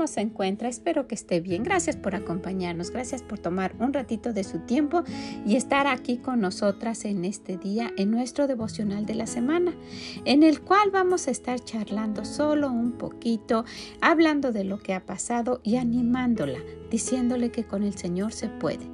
¿Cómo 0.00 0.08
se 0.08 0.22
encuentra? 0.22 0.70
Espero 0.70 1.06
que 1.06 1.14
esté 1.14 1.40
bien. 1.40 1.62
Gracias 1.62 1.94
por 1.94 2.14
acompañarnos, 2.14 2.90
gracias 2.90 3.22
por 3.22 3.38
tomar 3.38 3.74
un 3.80 3.92
ratito 3.92 4.32
de 4.32 4.44
su 4.44 4.60
tiempo 4.60 5.02
y 5.44 5.56
estar 5.56 5.86
aquí 5.86 6.16
con 6.16 6.40
nosotras 6.40 7.04
en 7.04 7.26
este 7.26 7.58
día, 7.58 7.92
en 7.98 8.10
nuestro 8.10 8.46
devocional 8.46 9.04
de 9.04 9.14
la 9.14 9.26
semana, 9.26 9.74
en 10.24 10.42
el 10.42 10.62
cual 10.62 10.90
vamos 10.90 11.28
a 11.28 11.32
estar 11.32 11.60
charlando 11.60 12.24
solo 12.24 12.72
un 12.72 12.92
poquito, 12.92 13.66
hablando 14.00 14.52
de 14.52 14.64
lo 14.64 14.78
que 14.78 14.94
ha 14.94 15.04
pasado 15.04 15.60
y 15.64 15.76
animándola, 15.76 16.60
diciéndole 16.90 17.50
que 17.50 17.64
con 17.64 17.82
el 17.82 17.94
Señor 17.94 18.32
se 18.32 18.48
puede, 18.48 18.86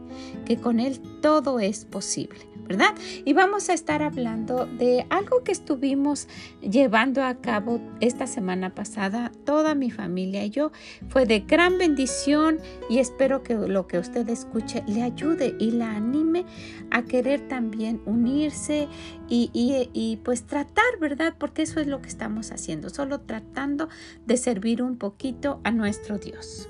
que 0.45 0.57
con 0.57 0.81
Él 0.81 1.01
todo 1.23 1.61
es 1.61 1.85
posible. 1.85 2.56
¿Verdad? 2.67 2.95
Y 3.25 3.33
vamos 3.33 3.69
a 3.69 3.75
estar 3.75 4.03
hablando 4.03 4.67
de 4.67 5.07
algo 5.11 5.43
que 5.43 5.53
estuvimos 5.53 6.29
llevando 6.61 7.23
a 7.23 7.37
cabo 7.37 7.81
esta 8.01 8.27
semana 8.27 8.75
pasada, 8.75 9.33
toda 9.45 9.75
mi 9.75 9.91
familia 9.91 10.45
y 10.45 10.51
yo. 10.51 10.73
Fue 11.09 11.27
de 11.27 11.41
gran 11.41 11.79
bendición 11.79 12.59
y 12.89 12.99
espero 12.99 13.43
que 13.43 13.55
lo 13.55 13.87
que 13.87 13.99
usted 13.99 14.29
escuche 14.29 14.83
le 14.87 15.03
ayude 15.03 15.55
y 15.59 15.71
la 15.73 15.93
anime 15.93 16.45
a 16.91 17.03
querer 17.03 17.49
también 17.49 18.01
unirse 18.07 18.89
y, 19.29 19.51
y 19.53 20.17
pues 20.19 20.45
tratar, 20.45 20.99
¿verdad? 21.01 21.35
Porque 21.39 21.63
eso 21.63 21.81
es 21.81 21.87
lo 21.87 22.01
que 22.03 22.09
estamos 22.09 22.53
haciendo, 22.53 22.91
solo 22.91 23.21
tratando 23.21 23.89
de 24.27 24.37
servir 24.37 24.83
un 24.83 24.97
poquito 24.97 25.61
a 25.65 25.71
nuestro 25.71 26.19
Dios. 26.19 26.69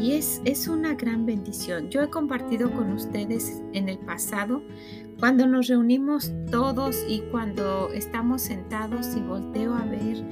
Y 0.00 0.12
es, 0.12 0.40
es 0.44 0.68
una 0.68 0.94
gran 0.94 1.26
bendición. 1.26 1.90
Yo 1.90 2.02
he 2.02 2.08
compartido 2.08 2.70
con 2.72 2.92
ustedes 2.92 3.60
en 3.72 3.88
el 3.88 3.98
pasado 3.98 4.62
cuando 5.18 5.46
nos 5.46 5.68
reunimos 5.68 6.32
todos 6.50 7.04
y 7.06 7.20
cuando 7.30 7.90
estamos 7.92 8.40
sentados 8.40 9.14
y 9.14 9.20
volteo 9.20 9.74
a 9.74 9.84
ver 9.84 10.24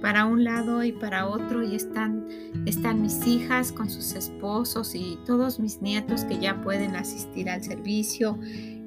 para 0.00 0.24
un 0.24 0.44
lado 0.44 0.82
y 0.82 0.92
para 0.92 1.26
otro 1.26 1.62
y 1.62 1.74
están, 1.74 2.26
están 2.64 3.02
mis 3.02 3.26
hijas 3.26 3.70
con 3.70 3.90
sus 3.90 4.14
esposos 4.14 4.94
y 4.94 5.18
todos 5.26 5.60
mis 5.60 5.82
nietos 5.82 6.24
que 6.24 6.38
ya 6.38 6.62
pueden 6.62 6.96
asistir 6.96 7.50
al 7.50 7.62
servicio 7.62 8.38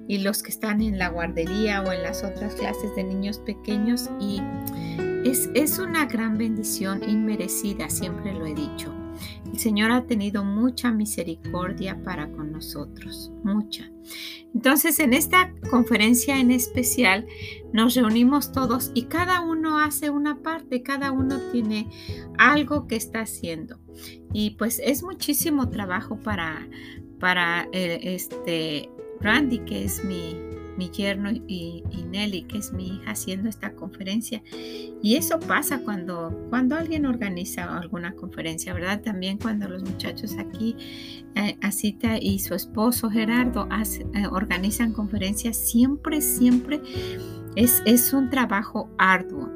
y 0.08 0.18
los 0.18 0.42
que 0.42 0.50
están 0.50 0.82
en 0.82 0.98
la 0.98 1.10
guardería 1.10 1.84
o 1.84 1.92
en 1.92 2.02
las 2.02 2.24
otras 2.24 2.56
clases 2.56 2.96
de 2.96 3.04
niños 3.04 3.40
pequeños 3.40 4.10
y 4.20 4.42
es, 5.24 5.50
es 5.54 5.80
una 5.80 6.06
gran 6.06 6.38
bendición 6.38 7.08
inmerecida, 7.08 7.90
siempre 7.90 8.34
lo 8.34 8.46
he 8.46 8.54
dicho. 8.54 9.03
El 9.52 9.60
Señor 9.60 9.92
ha 9.92 10.06
tenido 10.06 10.44
mucha 10.44 10.92
misericordia 10.92 12.02
para 12.04 12.32
con 12.32 12.52
nosotros, 12.52 13.32
mucha. 13.44 13.90
Entonces, 14.54 15.00
en 15.00 15.14
esta 15.14 15.54
conferencia 15.70 16.40
en 16.40 16.52
especial, 16.52 17.26
nos 17.72 17.96
reunimos 17.96 18.52
todos 18.52 18.92
y 18.94 19.04
cada 19.04 19.42
uno 19.42 19.80
hace 19.80 20.10
una 20.10 20.42
parte, 20.42 20.84
cada 20.84 21.12
uno 21.12 21.40
tiene 21.52 21.90
algo 22.38 22.88
que 22.88 22.96
está 22.96 23.22
haciendo. 23.22 23.80
Y 24.34 24.52
pues 24.52 24.80
es 24.84 25.04
muchísimo 25.04 25.70
trabajo 25.70 26.18
para, 26.18 26.68
para 27.20 27.68
eh, 27.72 28.00
este 28.04 28.90
Randy, 29.22 29.60
que 29.60 29.86
es 29.86 30.04
mi, 30.04 30.36
mi 30.78 30.90
yerno 30.90 31.32
y, 31.32 31.84
Nelly, 32.10 32.44
que 32.44 32.58
es 32.58 32.74
mi 32.74 32.88
hija, 32.88 33.12
haciendo 33.12 33.50
esta 33.50 33.74
conferencia. 33.74 34.42
Y 35.02 35.16
eso 35.16 35.40
pasa 35.40 35.80
cuando, 35.80 36.48
cuando 36.50 36.76
alguien 36.76 37.06
organiza 37.06 37.78
alguna 37.78 38.14
conferencia, 38.14 38.74
¿verdad? 38.74 39.02
También 39.02 39.38
cuando 39.38 39.68
los 39.68 39.84
muchachos 39.84 40.36
aquí, 40.38 40.76
eh, 41.36 41.58
Asita 41.62 42.18
y 42.20 42.40
su 42.40 42.56
esposo 42.56 43.10
Gerardo, 43.10 43.68
eh, 43.72 44.28
organizan 44.32 44.94
conferencias, 44.94 45.58
siempre, 45.58 46.22
siempre 46.22 46.82
es, 47.56 47.82
es, 47.86 48.14
un 48.14 48.30
trabajo 48.30 48.90
arduo. 48.98 49.52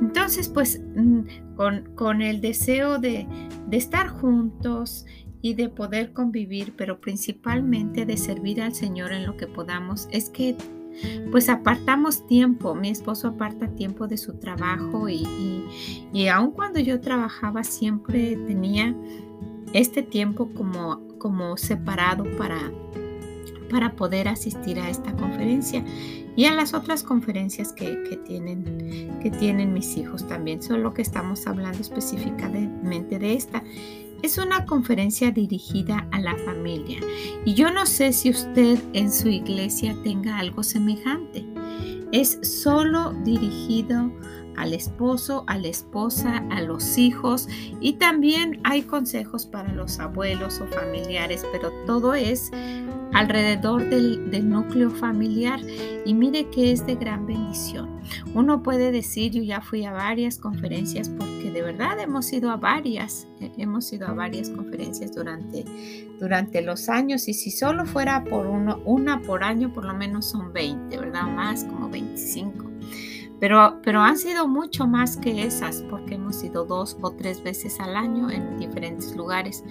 Entonces, 0.00 0.48
pues 0.48 0.80
mm, 0.94 1.54
con, 1.56 1.94
con 1.94 2.22
el 2.22 2.40
deseo 2.40 2.98
de, 2.98 3.26
de 3.68 3.76
estar 3.76 4.08
juntos, 4.08 5.06
y 5.44 5.52
de 5.52 5.68
poder 5.68 6.14
convivir, 6.14 6.72
pero 6.74 7.02
principalmente 7.02 8.06
de 8.06 8.16
servir 8.16 8.62
al 8.62 8.74
Señor 8.74 9.12
en 9.12 9.26
lo 9.26 9.36
que 9.36 9.46
podamos, 9.46 10.08
es 10.10 10.30
que 10.30 10.56
pues 11.30 11.50
apartamos 11.50 12.26
tiempo, 12.26 12.74
mi 12.74 12.88
esposo 12.88 13.28
aparta 13.28 13.68
tiempo 13.68 14.08
de 14.08 14.16
su 14.16 14.38
trabajo 14.38 15.06
y, 15.10 15.66
y, 16.14 16.28
aun 16.28 16.50
cuando 16.50 16.80
yo 16.80 16.98
trabajaba 16.98 17.62
siempre 17.62 18.36
tenía 18.46 18.96
este 19.74 20.02
tiempo 20.02 20.48
como, 20.54 21.06
como 21.18 21.58
separado 21.58 22.24
para, 22.38 22.72
para 23.68 23.96
poder 23.96 24.28
asistir 24.28 24.80
a 24.80 24.88
esta 24.88 25.14
conferencia 25.14 25.84
y 26.36 26.46
a 26.46 26.54
las 26.54 26.72
otras 26.72 27.02
conferencias 27.02 27.74
que, 27.74 28.02
que, 28.08 28.16
tienen, 28.16 29.18
que 29.20 29.30
tienen 29.30 29.74
mis 29.74 29.94
hijos 29.98 30.26
también. 30.26 30.62
Solo 30.62 30.94
que 30.94 31.02
estamos 31.02 31.46
hablando 31.46 31.80
específicamente 31.80 33.18
de 33.18 33.34
esta. 33.34 33.62
Es 34.24 34.38
una 34.38 34.64
conferencia 34.64 35.30
dirigida 35.30 36.08
a 36.10 36.18
la 36.18 36.34
familia 36.46 36.98
y 37.44 37.52
yo 37.52 37.70
no 37.70 37.84
sé 37.84 38.10
si 38.14 38.30
usted 38.30 38.78
en 38.94 39.12
su 39.12 39.28
iglesia 39.28 39.94
tenga 40.02 40.38
algo 40.38 40.62
semejante. 40.62 41.44
Es 42.10 42.38
solo 42.40 43.12
dirigido 43.22 44.10
al 44.56 44.74
esposo, 44.74 45.44
a 45.46 45.58
la 45.58 45.68
esposa, 45.68 46.44
a 46.50 46.60
los 46.60 46.98
hijos 46.98 47.48
y 47.80 47.94
también 47.94 48.60
hay 48.64 48.82
consejos 48.82 49.46
para 49.46 49.72
los 49.72 49.98
abuelos 50.00 50.60
o 50.60 50.66
familiares, 50.66 51.44
pero 51.52 51.70
todo 51.86 52.14
es 52.14 52.50
alrededor 53.14 53.88
del, 53.88 54.48
núcleo 54.50 54.90
familiar 54.90 55.60
y 56.04 56.12
mire 56.12 56.50
que 56.50 56.72
es 56.72 56.84
de 56.84 56.96
gran 56.96 57.26
bendición. 57.26 57.88
Uno 58.34 58.62
puede 58.62 58.90
decir, 58.90 59.32
yo 59.32 59.42
ya 59.42 59.60
fui 59.60 59.84
a 59.84 59.92
varias 59.92 60.36
conferencias 60.38 61.08
porque 61.08 61.50
de 61.50 61.62
verdad 61.62 61.98
hemos 62.00 62.30
ido 62.32 62.50
a 62.50 62.56
varias, 62.56 63.26
eh, 63.40 63.52
hemos 63.56 63.90
ido 63.92 64.08
a 64.08 64.12
varias 64.12 64.50
conferencias 64.50 65.14
durante, 65.14 65.64
durante 66.20 66.60
los 66.60 66.88
años 66.88 67.28
y 67.28 67.34
si 67.34 67.50
solo 67.50 67.86
fuera 67.86 68.24
por 68.24 68.46
uno, 68.46 68.80
una 68.84 69.22
por 69.22 69.44
año, 69.44 69.72
por 69.72 69.84
lo 69.84 69.94
menos 69.94 70.26
son 70.26 70.52
20, 70.52 70.98
¿verdad? 70.98 71.28
Más 71.28 71.64
como 71.64 71.88
25. 71.88 72.73
Pero, 73.40 73.80
pero 73.82 74.00
han 74.00 74.16
sido 74.16 74.48
mucho 74.48 74.86
más 74.86 75.16
que 75.16 75.44
esas 75.44 75.82
porque 75.90 76.14
hemos 76.14 76.42
ido 76.42 76.64
dos 76.64 76.96
o 77.00 77.10
tres 77.10 77.42
veces 77.42 77.80
al 77.80 77.96
año 77.96 78.30
en 78.30 78.58
diferentes 78.58 79.14
lugares 79.16 79.64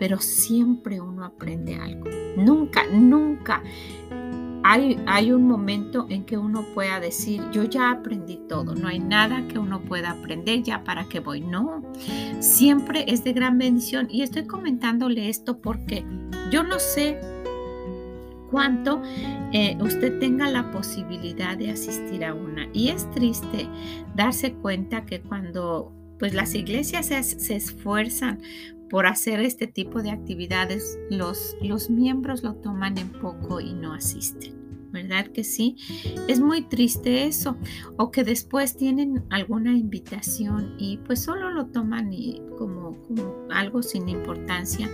pero 0.00 0.18
siempre 0.18 0.98
uno 0.98 1.26
aprende 1.26 1.76
algo. 1.76 2.06
Nunca, 2.34 2.86
nunca 2.90 3.62
hay, 4.62 4.98
hay, 5.06 5.30
un 5.30 5.46
momento 5.46 6.06
en 6.08 6.24
que 6.24 6.38
uno 6.38 6.64
pueda 6.74 7.00
decir, 7.00 7.42
yo 7.52 7.64
ya 7.64 7.90
aprendí 7.90 8.40
todo, 8.48 8.74
no 8.74 8.88
hay 8.88 8.98
nada 8.98 9.46
que 9.46 9.58
uno 9.58 9.82
pueda 9.82 10.12
aprender, 10.12 10.62
ya 10.62 10.84
para 10.84 11.04
qué 11.04 11.20
voy. 11.20 11.42
No, 11.42 11.82
siempre 12.40 13.04
es 13.08 13.24
de 13.24 13.34
gran 13.34 13.58
bendición. 13.58 14.08
Y 14.10 14.22
estoy 14.22 14.46
comentándole 14.46 15.28
esto 15.28 15.58
porque 15.58 16.02
yo 16.50 16.62
no 16.62 16.78
sé 16.78 17.20
cuánto 18.50 19.02
eh, 19.52 19.76
usted 19.80 20.18
tenga 20.18 20.50
la 20.50 20.70
posibilidad 20.70 21.56
de 21.56 21.70
asistir 21.70 22.24
a 22.24 22.34
una. 22.34 22.68
Y 22.72 22.88
es 22.88 23.10
triste 23.12 23.68
darse 24.14 24.52
cuenta 24.54 25.06
que 25.06 25.20
cuando 25.20 25.92
pues 26.18 26.34
las 26.34 26.54
iglesias 26.54 27.06
se, 27.06 27.56
esfuerzan 27.56 28.40
por 28.90 29.06
hacer 29.06 29.40
este 29.40 29.66
tipo 29.66 30.02
de 30.02 30.10
actividades, 30.10 30.98
los, 31.10 31.56
los 31.62 31.88
miembros 31.88 32.42
lo 32.42 32.56
toman 32.56 32.98
en 32.98 33.08
poco 33.08 33.60
y 33.60 33.72
no 33.72 33.94
asisten. 33.94 34.60
¿Verdad 34.92 35.28
que 35.28 35.44
sí? 35.44 35.76
Es 36.26 36.40
muy 36.40 36.62
triste 36.62 37.24
eso. 37.26 37.56
O 37.96 38.10
que 38.10 38.24
después 38.24 38.76
tienen 38.76 39.24
alguna 39.30 39.70
invitación 39.70 40.74
y 40.78 40.98
pues 40.98 41.20
solo 41.20 41.50
lo 41.50 41.66
toman 41.66 42.10
como, 42.58 43.00
como 43.06 43.46
algo 43.50 43.82
sin 43.84 44.08
importancia 44.08 44.90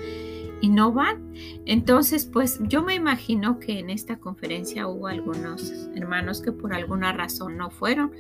y 0.61 0.69
no 0.69 0.93
van. 0.93 1.32
Entonces, 1.64 2.29
pues 2.32 2.58
yo 2.62 2.82
me 2.82 2.94
imagino 2.94 3.58
que 3.58 3.79
en 3.79 3.91
esta 3.91 4.19
conferencia 4.19 4.88
hubo 4.88 5.06
algunos 5.06 5.73
hermanos 5.94 6.41
que 6.41 6.53
por 6.53 6.75
alguna 6.75 7.12
razón 7.12 7.56
no 7.56 7.70
fueron, 7.70 8.12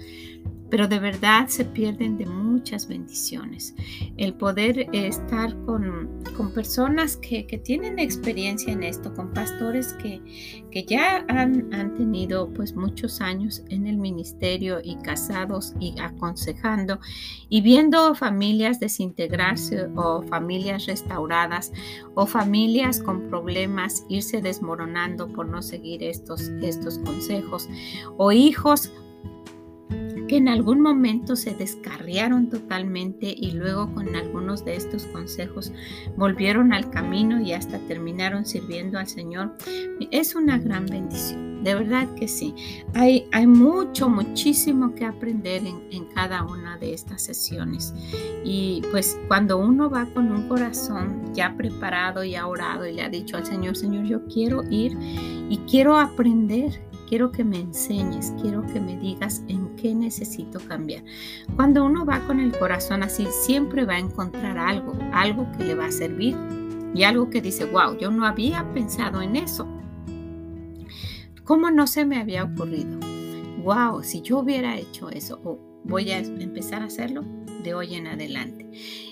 pero 0.70 0.88
de 0.88 0.98
verdad 0.98 1.46
se 1.48 1.64
pierden 1.64 2.18
de 2.18 2.26
muchas 2.26 2.88
bendiciones. 2.88 3.74
El 4.16 4.34
poder 4.34 4.88
estar 4.92 5.56
con, 5.64 6.22
con 6.36 6.52
personas 6.52 7.16
que, 7.16 7.44
tienen 7.64 7.98
experiencia 7.98 8.72
en 8.72 8.82
esto, 8.82 9.14
con 9.14 9.32
pastores 9.32 9.94
que, 9.94 10.20
que 10.70 10.84
ya 10.84 11.24
han, 11.28 11.72
han, 11.72 11.94
tenido 11.94 12.15
pues 12.54 12.74
muchos 12.74 13.20
años 13.20 13.62
en 13.68 13.86
el 13.86 13.96
ministerio 13.96 14.80
y 14.82 14.96
casados 14.96 15.74
y 15.78 15.94
aconsejando 16.00 16.98
y 17.48 17.60
viendo 17.60 18.14
familias 18.14 18.80
desintegrarse 18.80 19.88
o 19.94 20.22
familias 20.22 20.86
restauradas 20.86 21.72
o 22.14 22.26
familias 22.26 23.00
con 23.00 23.28
problemas 23.28 24.04
irse 24.08 24.42
desmoronando 24.42 25.28
por 25.28 25.46
no 25.46 25.62
seguir 25.62 26.02
estos, 26.02 26.42
estos 26.60 26.98
consejos 26.98 27.68
o 28.16 28.32
hijos 28.32 28.90
que 30.26 30.36
en 30.36 30.48
algún 30.48 30.80
momento 30.80 31.36
se 31.36 31.54
descarriaron 31.54 32.50
totalmente 32.50 33.32
y 33.36 33.52
luego 33.52 33.92
con 33.94 34.14
algunos 34.16 34.64
de 34.64 34.76
estos 34.76 35.06
consejos 35.06 35.72
volvieron 36.16 36.72
al 36.72 36.90
camino 36.90 37.40
y 37.40 37.52
hasta 37.52 37.78
terminaron 37.78 38.44
sirviendo 38.44 38.98
al 38.98 39.06
Señor, 39.06 39.54
es 40.10 40.34
una 40.34 40.58
gran 40.58 40.86
bendición. 40.86 41.55
De 41.66 41.74
verdad 41.74 42.06
que 42.14 42.28
sí. 42.28 42.54
Hay, 42.94 43.26
hay 43.32 43.48
mucho, 43.48 44.08
muchísimo 44.08 44.94
que 44.94 45.04
aprender 45.04 45.66
en, 45.66 45.82
en 45.90 46.04
cada 46.04 46.44
una 46.44 46.78
de 46.78 46.94
estas 46.94 47.22
sesiones. 47.22 47.92
Y 48.44 48.82
pues 48.92 49.18
cuando 49.26 49.58
uno 49.58 49.90
va 49.90 50.06
con 50.14 50.30
un 50.30 50.46
corazón 50.46 51.34
ya 51.34 51.56
preparado 51.56 52.22
y 52.22 52.36
ha 52.36 52.46
orado 52.46 52.86
y 52.86 52.92
le 52.92 53.02
ha 53.02 53.08
dicho 53.08 53.36
al 53.36 53.44
Señor, 53.44 53.76
Señor, 53.76 54.04
yo 54.04 54.24
quiero 54.28 54.62
ir 54.70 54.96
y 55.50 55.58
quiero 55.68 55.98
aprender 55.98 56.80
quiero 57.08 57.32
que 57.32 57.42
me 57.44 57.60
enseñes, 57.60 58.32
quiero 58.40 58.64
que 58.66 58.80
me 58.80 58.96
digas 58.96 59.42
en 59.48 59.74
qué 59.76 59.94
necesito 59.94 60.60
cambiar. 60.60 61.02
Cuando 61.54 61.84
uno 61.84 62.04
va 62.04 62.20
con 62.26 62.38
el 62.40 62.56
corazón 62.56 63.02
así, 63.02 63.26
siempre 63.44 63.84
va 63.84 63.94
a 63.94 64.00
encontrar 64.00 64.58
algo, 64.58 64.92
algo 65.12 65.46
que 65.56 65.64
le 65.64 65.74
va 65.74 65.86
a 65.86 65.92
servir 65.92 66.36
y 66.94 67.04
algo 67.04 67.30
que 67.30 67.40
dice, 67.40 67.64
wow, 67.64 67.96
yo 67.98 68.10
no 68.10 68.26
había 68.26 68.72
pensado 68.72 69.22
en 69.22 69.36
eso. 69.36 69.68
¿Cómo 71.46 71.70
no 71.70 71.86
se 71.86 72.04
me 72.04 72.18
había 72.18 72.42
ocurrido? 72.42 72.98
Wow, 73.62 74.02
si 74.02 74.20
yo 74.20 74.40
hubiera 74.40 74.76
hecho 74.76 75.10
eso, 75.10 75.40
o 75.44 75.60
voy 75.84 76.10
a 76.10 76.18
empezar 76.18 76.82
a 76.82 76.86
hacerlo 76.86 77.24
de 77.66 77.74
hoy 77.74 77.96
en 77.96 78.06
adelante. 78.06 78.70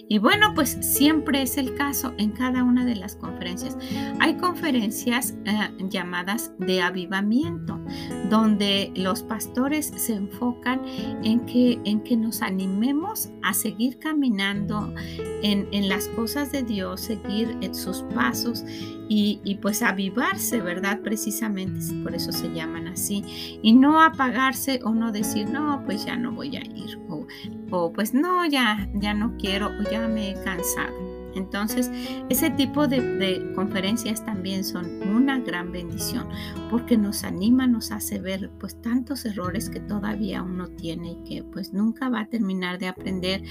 Y 0.09 0.19
bueno, 0.19 0.53
pues 0.55 0.77
siempre 0.81 1.43
es 1.43 1.56
el 1.56 1.75
caso 1.75 2.12
en 2.19 2.33
cada 2.33 2.62
una 2.62 2.85
de 2.85 2.95
las 2.95 3.17
conferencias. 3.17 3.77
Hay 4.21 4.37
conferencias 4.37 5.35
eh, 5.47 5.71
llamadas 5.89 6.53
de 6.59 6.83
avivamiento, 6.83 7.81
donde 8.29 8.93
los 8.95 9.23
pastores 9.23 9.93
se 9.97 10.15
enfocan 10.15 10.83
en 11.25 11.41
que, 11.47 11.81
en 11.85 12.03
que 12.03 12.17
nos 12.17 12.43
animemos 12.43 13.31
a 13.43 13.55
seguir 13.55 13.99
caminando 13.99 14.95
en, 15.43 15.69
en 15.73 15.89
las 15.89 16.09
cosas 16.09 16.53
de 16.53 16.62
Dios, 16.62 17.00
seguir 17.00 17.59
sus 17.73 18.03
pasos 18.15 18.65
y, 19.09 19.41
y, 19.45 19.57
pues 19.57 19.83
avivarse, 19.83 20.61
¿verdad? 20.61 21.00
Precisamente 21.03 21.95
por 22.03 22.15
eso 22.15 22.33
se 22.33 22.53
llaman 22.53 22.89
así. 22.89 23.59
Y 23.62 23.73
no 23.73 24.03
apagarse 24.03 24.81
o 24.85 24.95
no 24.95 25.12
decir, 25.12 25.49
no, 25.50 25.83
pues 25.85 26.07
ya 26.07 26.17
no 26.17 26.33
voy 26.33 26.57
a 26.57 26.65
ir. 26.65 26.99
O, 27.09 27.27
o 27.70 27.93
pues 27.93 28.14
no, 28.14 28.44
ya, 28.46 28.88
ya 28.94 29.14
no 29.14 29.37
quiero 29.38 29.69
o 29.69 29.90
ya 29.90 30.06
me 30.08 30.31
he 30.31 30.34
cansado. 30.43 31.14
Entonces, 31.34 31.90
ese 32.28 32.50
tipo 32.50 32.87
de, 32.87 33.52
conferencias 33.55 34.25
también 34.25 34.64
son 34.64 35.02
una 35.08 35.38
gran 35.40 35.72
bendición 35.72 36.28
porque 36.70 36.96
nos 36.96 37.25
anima, 37.25 37.66
nos 37.66 37.90
hace 37.90 38.20
ver 38.20 38.50
pues 38.58 38.81
tantos 38.81 39.25
errores 39.25 39.69
que 39.69 39.81
todavía 39.81 40.43
uno 40.43 40.69
tiene 40.69 41.12
y 41.12 41.25
que 41.25 41.43
pues 41.43 41.72
nunca 41.72 42.08
va 42.08 42.20
a 42.20 42.28
terminar 42.28 42.78
de 42.78 42.88
aprender 42.88 43.43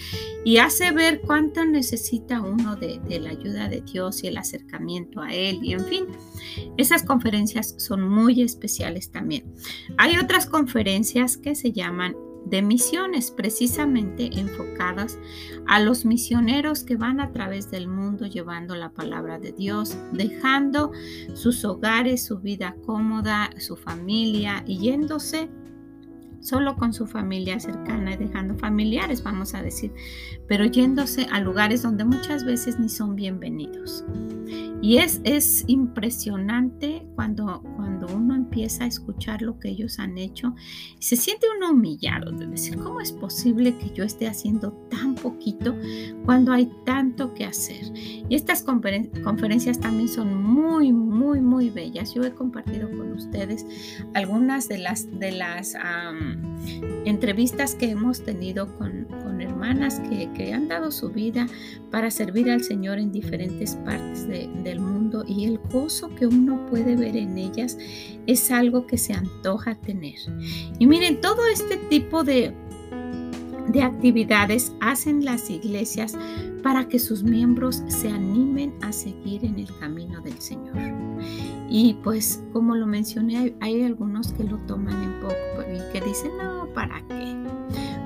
y 0.45 0.57
hace 0.57 0.92
ver 0.92 1.21
cuánto 1.21 1.65
necesita 1.65 2.42
uno 2.42 2.75
de, 2.75 3.00
de 3.07 3.19
la 3.19 3.31
ayuda 3.31 3.68
de 3.69 3.81
Dios 3.81 4.24
y 4.24 4.27
el 4.27 4.38
acercamiento 4.38 5.21
a 5.21 5.33
Él 5.33 5.60
y 5.62 5.74
en 5.74 5.86
fin, 5.86 6.06
esas 6.77 7.04
conferencias 7.04 7.75
son 7.77 8.07
muy 8.07 8.42
especiales 8.42 9.12
también. 9.12 9.54
Hay 9.98 10.18
otras 10.18 10.45
conferencias 10.45 11.38
que 11.38 11.56
se 11.56 11.71
llaman 11.71 12.15
de 12.45 12.62
misiones 12.62 13.31
precisamente 13.31 14.30
enfocadas 14.40 15.18
a 15.68 15.80
los 15.80 16.06
misioneros 16.06 16.84
que 16.84 16.95
van 16.95 17.19
a 17.19 17.31
través 17.31 17.72
del 17.72 17.88
mundo 17.88 18.25
llevando 18.25 18.75
la 18.75 18.92
palabra 18.92 19.40
de 19.40 19.51
Dios, 19.51 19.98
dejando 20.12 20.92
sus 21.34 21.63
hogares, 21.66 22.25
su 22.25 22.40
vida 22.40 22.75
cómoda, 22.86 23.50
su 23.57 23.75
familia 23.75 24.63
y 24.68 24.80
yéndose 24.80 25.50
solo 26.44 26.75
con 26.75 26.94
su 26.94 27.07
familia 27.07 27.60
cercana 27.60 28.13
y 28.13 28.18
dejando 28.18 28.56
familiares, 28.56 29.24
vamos 29.24 29.56
a 29.56 29.63
decir, 29.63 29.94
pero 30.48 30.66
yéndose 30.66 31.25
a 31.31 31.40
lugares 31.40 31.81
donde 31.81 32.04
muchas 32.04 32.45
veces 32.45 32.80
ni 32.80 32.90
son 32.90 33.16
bienvenidos. 33.16 34.04
Y 34.81 34.98
es, 34.98 35.22
es 35.24 35.63
impresionante 35.68 37.07
cuando, 37.16 37.63
cuando 37.78 38.07
uno 38.07 38.36
empieza 38.36 38.84
a 38.84 38.88
escuchar 38.88 39.42
lo 39.42 39.57
que 39.57 39.69
ellos 39.69 39.98
han 39.98 40.18
hecho 40.18 40.54
se 41.00 41.16
siente 41.16 41.48
uno 41.56 41.72
humillado 41.72 42.31
de 42.31 42.48
decir, 42.48 42.78
¿cómo 42.78 43.00
es 43.00 43.13
posible 43.13 43.78
que 43.78 43.92
yo 43.92 44.04
esté 44.04 44.28
haciendo 44.28 44.74
tan 44.89 45.16
poquito 45.16 45.75
cuando 46.25 46.51
hay 46.51 46.69
tanto 46.86 47.34
que 47.34 47.46
hacer? 47.46 47.84
Y 47.96 48.36
estas 48.36 48.62
conferencias 48.62 49.80
también 49.80 50.10
son 50.10 50.44
muy, 50.44 50.92
muy, 50.92 51.39
muy 51.39 51.69
bellas. 51.69 52.13
Yo 52.13 52.24
he 52.24 52.31
compartido 52.31 52.89
con 52.89 53.13
ustedes 53.13 53.66
algunas 54.13 54.68
de 54.68 54.80
las, 54.80 55.19
de 55.19 55.31
las 55.31 55.75
entrevistas 57.06 57.76
que 57.76 57.92
hemos 57.92 58.24
tenido 58.24 58.68
con, 58.78 59.08
hermanas 59.42 60.02
que, 60.10 60.54
han 60.54 60.68
dado 60.68 60.92
su 60.92 61.10
vida 61.10 61.48
para 61.92 62.10
servir 62.12 62.50
al 62.50 62.64
Señor 62.64 63.00
en 63.00 63.12
diferentes 63.12 63.76
partes 63.78 64.28
de, 64.28 64.50
del 64.64 64.80
mundo 64.80 65.26
y 65.28 65.46
el 65.46 65.58
gozo 65.58 66.14
que 66.16 66.28
uno 66.28 66.66
puede 66.68 66.96
ver 66.96 67.18
en 67.18 67.38
ellas 67.38 67.78
es 68.26 68.52
algo 68.52 68.88
que 68.88 68.98
se 68.98 69.14
antoja 69.14 69.76
tener. 69.76 70.16
Y 70.80 70.88
miren, 70.88 71.20
todo 71.20 71.46
este 71.48 71.78
tipo 71.90 72.24
de 72.24 72.54
actividades 73.82 74.74
hacen 74.80 75.26
las 75.26 75.50
iglesias 75.50 76.18
para 76.64 76.88
que 76.88 77.00
sus 77.00 77.24
miembros 77.24 77.84
se 77.88 78.10
animen 78.10 78.74
a 78.82 78.92
seguir 78.94 79.44
en 79.44 79.60
el 79.60 79.78
camino 79.80 80.22
del 80.22 80.40
Señor. 80.40 81.12
Y 81.70 81.96
pues 82.03 82.44
como 82.53 82.75
lo 82.75 82.86
mencioné, 82.86 83.56
hay, 83.60 83.84
algunos 83.84 84.34
que 84.34 84.44
lo 84.44 84.58
toman 84.60 85.01
en 85.03 85.20
poco 85.22 85.34
y 85.72 85.92
que 85.92 86.06
dicen, 86.06 86.32
no, 86.38 86.68
¿para 86.74 87.01
qué? 87.08 87.36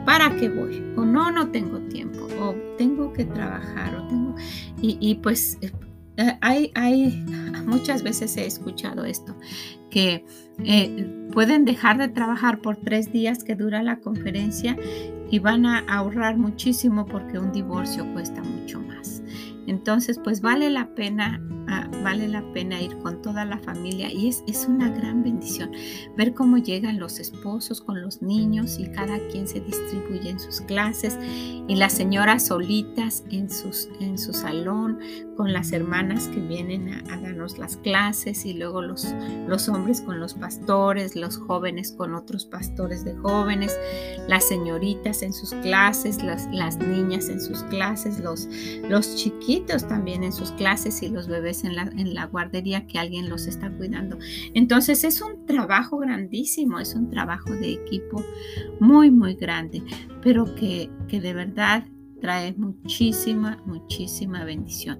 ¿Para 0.06 0.36
qué 0.36 0.50
voy? 0.50 0.84
O 0.96 1.04
no, 1.04 1.32
no 1.32 1.50
tengo 1.50 1.80
tiempo, 1.80 2.28
o 2.40 2.56
tengo 2.78 3.12
que 3.12 3.26
trabajar, 3.26 3.96
o 3.96 4.08
tengo... 4.08 4.36
Y, 4.82 4.98
y 5.02 5.16
pues 5.16 5.58
eh, 6.18 6.38
hay, 6.42 6.72
hay, 6.74 7.24
muchas 7.68 8.02
veces 8.02 8.36
he 8.38 8.46
escuchado 8.46 9.06
esto, 9.06 9.36
que 9.92 10.26
eh, 10.64 11.28
pueden 11.32 11.64
dejar 11.64 12.00
de 12.00 12.08
trabajar 12.08 12.60
por 12.60 12.78
tres 12.78 13.12
días 13.12 13.44
que 13.44 13.56
dura 13.56 13.84
la 13.84 14.00
conferencia 14.00 14.76
y 15.30 15.40
van 15.40 15.68
a 15.68 15.80
ahorrar 15.80 16.38
muchísimo 16.38 17.06
porque 17.06 17.38
un 17.38 17.52
divorcio 17.52 18.12
cuesta 18.14 18.42
mucho 18.42 18.82
más. 18.82 19.22
Entonces, 19.68 20.20
pues 20.24 20.42
vale 20.42 20.70
la 20.70 20.96
pena 20.96 21.40
Ah, 21.70 21.86
vale 22.02 22.30
la 22.30 22.42
pena 22.54 22.82
ir 22.82 22.98
con 23.00 23.22
toda 23.22 23.44
la 23.44 23.58
familia 23.58 24.10
y 24.10 24.30
es, 24.30 24.42
es 24.48 24.68
una 24.70 24.90
gran 24.90 25.22
bendición 25.22 25.70
ver 26.16 26.34
cómo 26.34 26.58
llegan 26.58 26.98
los 26.98 27.20
esposos 27.20 27.82
con 27.82 28.02
los 28.02 28.22
niños 28.22 28.80
y 28.80 28.90
cada 28.90 29.20
quien 29.28 29.50
se 29.50 29.60
distribuye 29.60 30.30
en 30.30 30.40
sus 30.40 30.62
clases 30.62 31.20
y 31.68 31.76
las 31.76 31.92
señoras 31.92 32.46
solitas 32.46 33.26
en, 33.32 33.50
sus, 33.50 33.90
en 34.00 34.18
su 34.18 34.32
salón 34.32 35.00
con 35.36 35.52
las 35.52 35.74
hermanas 35.74 36.30
que 36.30 36.40
vienen 36.40 37.04
a, 37.12 37.18
darnos 37.18 37.58
las 37.58 37.76
clases 37.76 38.46
y 38.46 38.54
luego 38.54 38.82
los, 38.82 39.14
los 39.48 39.68
hombres 39.68 40.00
con 40.00 40.22
los 40.22 40.36
pastores, 40.36 41.18
los 41.18 41.36
jóvenes 41.38 41.92
con 41.92 42.16
otros 42.16 42.46
pastores 42.46 43.04
de 43.04 43.14
jóvenes, 43.16 43.78
las 44.30 44.48
señoritas 44.48 45.22
en 45.22 45.34
sus 45.34 45.54
clases, 45.56 46.24
las, 46.24 46.48
las 46.54 46.78
niñas 46.78 47.28
en 47.28 47.42
sus 47.42 47.64
clases, 47.64 48.20
los, 48.20 48.48
los 48.88 49.16
chiquitos 49.18 49.57
también 49.66 50.24
en 50.24 50.34
sus 50.34 50.52
clases 50.52 51.02
y 51.02 51.10
los 51.10 51.28
bebés 51.28 51.64
en 51.64 51.76
la, 51.76 51.84
en 51.84 52.14
la 52.14 52.26
guardería 52.26 52.88
que 52.88 53.00
alguien 53.00 53.30
los 53.30 53.48
está 53.48 53.70
cuidando. 53.72 54.18
Entonces 54.54 55.04
es 55.04 55.22
un 55.22 55.46
trabajo 55.46 55.98
grandísimo, 55.98 56.80
es 56.80 56.94
un 56.96 57.10
trabajo 57.10 57.52
de 57.52 57.74
equipo 57.74 58.24
muy, 58.80 59.12
muy 59.12 59.36
grande, 59.36 59.84
pero 60.22 60.54
que, 60.56 60.90
que 61.08 61.22
de 61.22 61.34
verdad 61.34 61.86
trae 62.22 62.54
muchísima, 62.58 63.62
muchísima 63.66 64.44
bendición. 64.44 65.00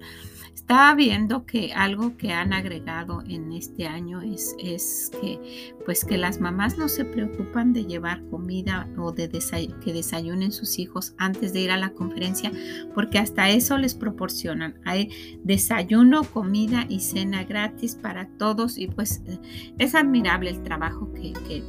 Estaba 0.58 0.96
viendo 0.96 1.46
que 1.46 1.72
algo 1.72 2.18
que 2.18 2.34
han 2.34 2.52
agregado 2.52 3.24
en 3.30 3.54
este 3.54 3.88
año 3.88 4.24
es, 4.24 4.56
es 4.60 5.12
que 5.22 5.76
pues 5.86 6.04
que 6.04 6.18
las 6.18 6.42
mamás 6.42 6.80
no 6.80 6.90
se 6.90 7.06
preocupan 7.06 7.74
de 7.74 7.86
llevar 7.86 8.24
comida 8.32 8.90
o 8.98 9.12
de 9.12 9.30
que 9.30 9.94
desayunen 9.94 10.52
sus 10.52 10.80
hijos 10.80 11.14
antes 11.20 11.54
de 11.54 11.62
ir 11.62 11.72
a 11.72 11.78
la 11.78 11.92
conferencia 11.92 12.52
porque 12.96 13.20
hasta 13.20 13.50
eso 13.50 13.78
les 13.78 13.94
proporcionan. 13.94 14.80
Hay 14.84 15.40
desayuno, 15.44 16.24
comida 16.24 16.86
y 16.90 17.02
cena 17.02 17.44
gratis 17.44 17.94
para 17.94 18.28
todos 18.28 18.80
y 18.80 18.88
pues 18.88 19.22
es 19.78 19.94
admirable 19.94 20.50
el 20.50 20.64
trabajo 20.64 21.14
que, 21.14 21.34
que, 21.48 21.64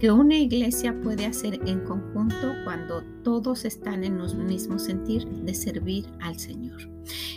que 0.00 0.10
una 0.10 0.34
iglesia 0.34 1.00
puede 1.00 1.26
hacer 1.26 1.60
en 1.64 1.84
conjunto 1.84 2.52
cuando 2.64 3.04
todos 3.22 3.64
están 3.64 4.02
en 4.02 4.20
un 4.20 4.46
mismo 4.46 4.80
sentir 4.80 5.26
de 5.28 5.54
servir 5.54 6.06
al 6.20 6.38
Señor. 6.40 6.92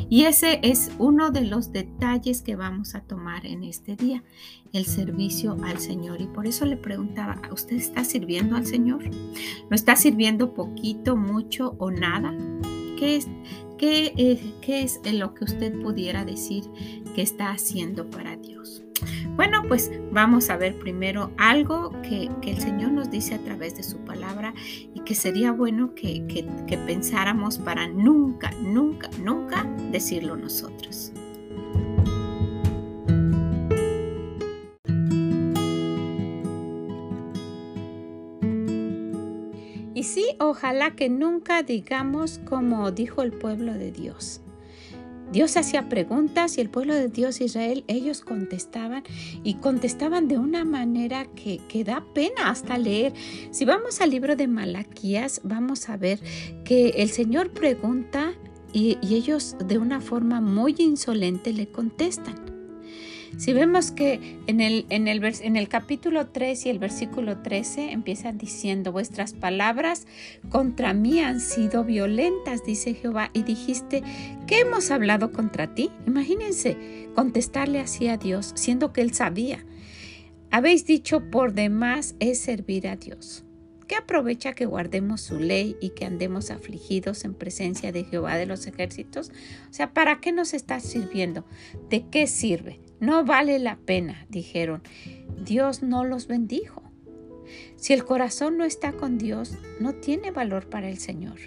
Y 0.10 0.24
ese 0.26 0.60
es 0.64 0.92
uno 0.98 1.32
de 1.32 1.42
los 1.42 1.72
detalles 1.72 2.42
que 2.42 2.56
vamos 2.56 2.96
a 2.96 3.02
tomar 3.02 3.46
en 3.46 3.64
este 3.64 3.96
día, 3.96 4.24
el 4.74 4.86
servicio 4.86 5.58
al 5.64 5.80
Señor. 5.80 6.22
Y 6.22 6.28
por 6.28 6.48
eso 6.48 6.66
le 6.66 6.78
preguntaba, 6.78 7.42
¿usted 7.52 7.76
está 7.76 8.04
sirviendo 8.04 8.56
al 8.56 8.66
Señor? 8.66 9.10
¿No 9.10 9.76
está 9.76 9.96
sirviendo 9.96 10.54
poquito, 10.54 11.16
mucho 11.16 11.76
o 11.80 11.92
nada? 11.92 12.34
¿Qué 12.98 13.18
es, 13.18 13.28
qué, 13.78 14.14
eh, 14.18 14.54
qué 14.62 14.84
es 14.84 15.00
lo 15.14 15.34
que 15.34 15.46
usted 15.46 15.82
pudiera 15.82 16.24
decir 16.24 16.64
que 17.14 17.22
está 17.22 17.52
haciendo 17.52 18.10
para 18.10 18.38
Dios? 18.38 18.55
Bueno, 19.36 19.64
pues 19.68 19.92
vamos 20.12 20.50
a 20.50 20.56
ver 20.56 20.80
primero 20.80 21.32
algo 21.38 21.92
que, 22.02 22.30
el 22.44 22.58
Señor 22.60 22.92
nos 22.92 23.12
dice 23.12 23.36
a 23.36 23.40
través 23.40 23.76
de 23.76 23.84
su 23.84 23.98
palabra 24.06 24.54
y 24.94 25.02
que 25.02 25.14
sería 25.14 25.52
bueno 25.52 25.94
que, 25.94 26.26
que 26.26 26.78
pensáramos 26.78 27.58
para 27.58 27.88
nunca, 27.88 28.52
nunca, 28.62 29.10
nunca 29.22 29.66
decirlo 29.92 30.38
nosotros. 30.38 31.12
Y 39.94 40.04
sí, 40.04 40.36
ojalá 40.40 40.92
que 40.92 41.10
nunca 41.10 41.64
digamos 41.64 42.40
como 42.46 42.92
dijo 42.92 43.22
el 43.22 43.34
pueblo 43.34 43.74
de 43.74 43.92
Dios. 43.92 44.45
Dios 45.36 45.58
hacía 45.58 45.90
preguntas 45.90 46.58
y 46.58 46.62
el 46.62 46.70
pueblo 46.70 46.96
de 46.96 47.10
Dios 47.10 47.42
Israel, 47.42 47.84
ellos 47.90 48.22
contestaban 48.22 49.04
y 49.44 49.56
contestaban 49.56 50.30
de 50.30 50.38
una 50.38 50.64
manera 50.64 51.26
que, 51.26 51.58
que, 51.68 51.84
da 51.84 52.06
pena 52.14 52.50
hasta 52.50 52.78
leer. 52.78 53.12
Si 53.52 53.66
vamos 53.66 54.00
al 54.00 54.12
libro 54.12 54.38
de 54.38 54.48
Malaquías, 54.48 55.42
vamos 55.44 55.90
a 55.90 55.98
ver 55.98 56.22
que 56.64 56.88
el 56.96 57.10
Señor 57.10 57.52
pregunta 57.52 58.32
y, 58.72 58.98
y 59.02 59.16
ellos 59.16 59.58
de 59.60 59.78
una 59.78 60.00
forma 60.00 60.40
muy 60.40 60.74
insolente 60.78 61.52
le 61.52 61.68
contestan. 61.68 62.55
Si 63.38 63.52
vemos 63.52 63.92
que 63.92 64.40
en 64.48 64.62
el, 64.62 64.86
en, 64.90 65.10
el, 65.10 65.22
en 65.24 65.56
el 65.58 65.68
capítulo 65.68 66.28
3 66.28 66.66
y 66.66 66.70
el 66.70 66.80
versículo 66.80 67.40
13 67.40 67.92
empiezan 67.92 68.38
diciendo, 68.38 68.94
vuestras 68.94 69.34
palabras 69.34 70.08
contra 70.50 70.94
mí 70.94 71.20
han 71.20 71.42
sido 71.42 71.84
violentas, 71.84 72.64
dice 72.66 72.94
Jehová, 72.94 73.32
y 73.34 73.44
dijiste, 73.44 74.04
¿qué 74.48 74.62
hemos 74.62 74.90
hablado 74.90 75.34
contra 75.34 75.76
ti? 75.76 75.92
Imagínense 76.08 77.10
contestarle 77.14 77.82
así 77.82 78.08
a 78.08 78.16
Dios, 78.16 78.54
siendo 78.56 78.94
que 78.94 79.02
él 79.02 79.14
sabía. 79.14 79.66
Habéis 80.50 80.86
dicho, 80.86 81.30
por 81.30 81.54
demás 81.54 82.16
es 82.20 82.40
servir 82.40 82.88
a 82.88 82.96
Dios. 82.96 83.44
¿Qué 83.88 83.96
aprovecha 83.96 84.54
que 84.54 84.66
guardemos 84.66 85.20
su 85.22 85.40
ley 85.40 85.76
y 85.82 85.90
que 85.90 86.06
andemos 86.06 86.52
afligidos 86.52 87.26
en 87.26 87.34
presencia 87.34 87.92
de 87.92 88.06
Jehová 88.06 88.38
de 88.38 88.46
los 88.46 88.66
ejércitos? 88.66 89.30
O 89.70 89.74
sea, 89.74 89.94
¿para 89.94 90.22
qué 90.22 90.32
nos 90.32 90.54
está 90.54 90.80
sirviendo? 90.80 91.46
¿De 91.90 92.08
qué 92.10 92.26
sirve? 92.26 92.85
No 93.00 93.26
vale 93.26 93.60
la 93.60 93.78
pena, 93.78 94.26
dijeron. 94.30 94.82
Dios 95.44 95.84
no 95.84 96.06
los 96.06 96.28
bendijo. 96.28 96.84
Si 97.76 97.94
el 97.94 98.06
corazón 98.06 98.58
no 98.58 98.64
está 98.64 98.94
con 98.94 99.18
Dios, 99.18 99.58
no 99.80 99.94
tiene 99.94 100.32
valor 100.32 100.70
para 100.70 100.90
el 100.90 100.98
Señor. 100.98 101.40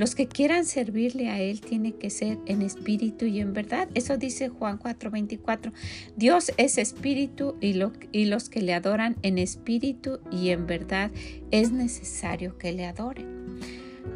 Los 0.00 0.14
que 0.14 0.28
quieran 0.28 0.64
servirle 0.64 1.28
a 1.28 1.40
Él 1.40 1.60
tienen 1.60 1.92
que 1.92 2.08
ser 2.08 2.38
en 2.46 2.62
espíritu 2.62 3.26
y 3.26 3.40
en 3.40 3.52
verdad. 3.52 3.88
Eso 3.94 4.16
dice 4.16 4.48
Juan 4.48 4.78
4:24. 4.78 5.72
Dios 6.16 6.52
es 6.56 6.78
espíritu 6.78 7.56
y, 7.60 7.78
y, 8.12 8.24
los 8.24 8.48
que 8.48 8.62
le 8.62 8.72
adoran 8.72 9.16
en 9.22 9.36
espíritu 9.36 10.20
y 10.30 10.50
en 10.50 10.66
verdad 10.66 11.10
es 11.50 11.70
necesario 11.70 12.56
que 12.56 12.72
le 12.72 12.86
adoren. 12.86 13.60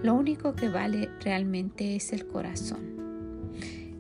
Lo 0.03 0.15
único 0.15 0.55
que 0.55 0.71
vale 0.71 1.11
realmente 1.21 1.97
es 1.97 2.15
el 2.15 2.27
corazón. 2.27 2.95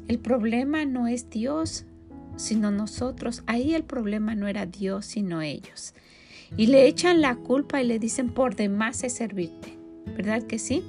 El 0.08 0.18
problema 0.18 0.86
no 0.86 1.06
es 1.06 1.28
Dios, 1.28 1.84
sino 2.36 2.70
nosotros. 2.70 3.42
Ahí 3.46 3.74
el 3.74 3.84
problema 3.84 4.34
no 4.34 4.48
era 4.48 4.66
Dios, 4.66 5.06
sino 5.06 5.42
ellos. 5.42 5.94
Y 6.56 6.66
le 6.66 6.86
echan 6.86 7.20
la 7.20 7.36
culpa 7.36 7.82
y 7.82 7.86
le 7.86 7.98
dicen, 7.98 8.32
por 8.32 8.56
demás 8.56 9.02
es 9.04 9.14
servirte. 9.14 9.78
¿Verdad 10.06 10.42
que 10.42 10.58
sí? 10.58 10.84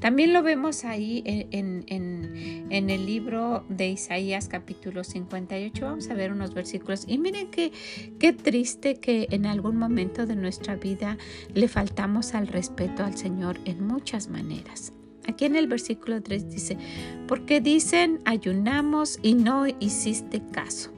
También 0.00 0.32
lo 0.32 0.42
vemos 0.42 0.84
ahí 0.84 1.22
en, 1.24 1.84
en, 1.88 2.90
el 2.90 3.06
libro 3.06 3.64
de 3.68 3.88
Isaías 3.88 4.48
capítulo 4.48 5.04
58. 5.04 5.84
Vamos 5.84 6.10
a 6.10 6.14
ver 6.14 6.32
unos 6.32 6.52
versículos. 6.52 7.04
Y 7.06 7.18
miren 7.18 7.50
qué, 7.50 7.72
qué 8.18 8.32
triste 8.32 8.96
que 8.96 9.28
en 9.30 9.46
algún 9.46 9.76
momento 9.76 10.26
de 10.26 10.36
nuestra 10.36 10.76
vida 10.76 11.16
le 11.54 11.68
faltamos 11.68 12.34
al 12.34 12.48
respeto 12.48 13.04
al 13.04 13.16
Señor 13.16 13.58
en 13.64 13.86
muchas 13.86 14.28
maneras. 14.28 14.92
Aquí 15.28 15.44
en 15.44 15.56
el 15.56 15.66
versículo 15.66 16.22
3 16.22 16.48
dice, 16.50 16.78
porque 17.26 17.60
dicen, 17.60 18.20
ayunamos 18.24 19.18
y 19.22 19.34
no 19.34 19.66
hiciste 19.80 20.42
caso. 20.52 20.90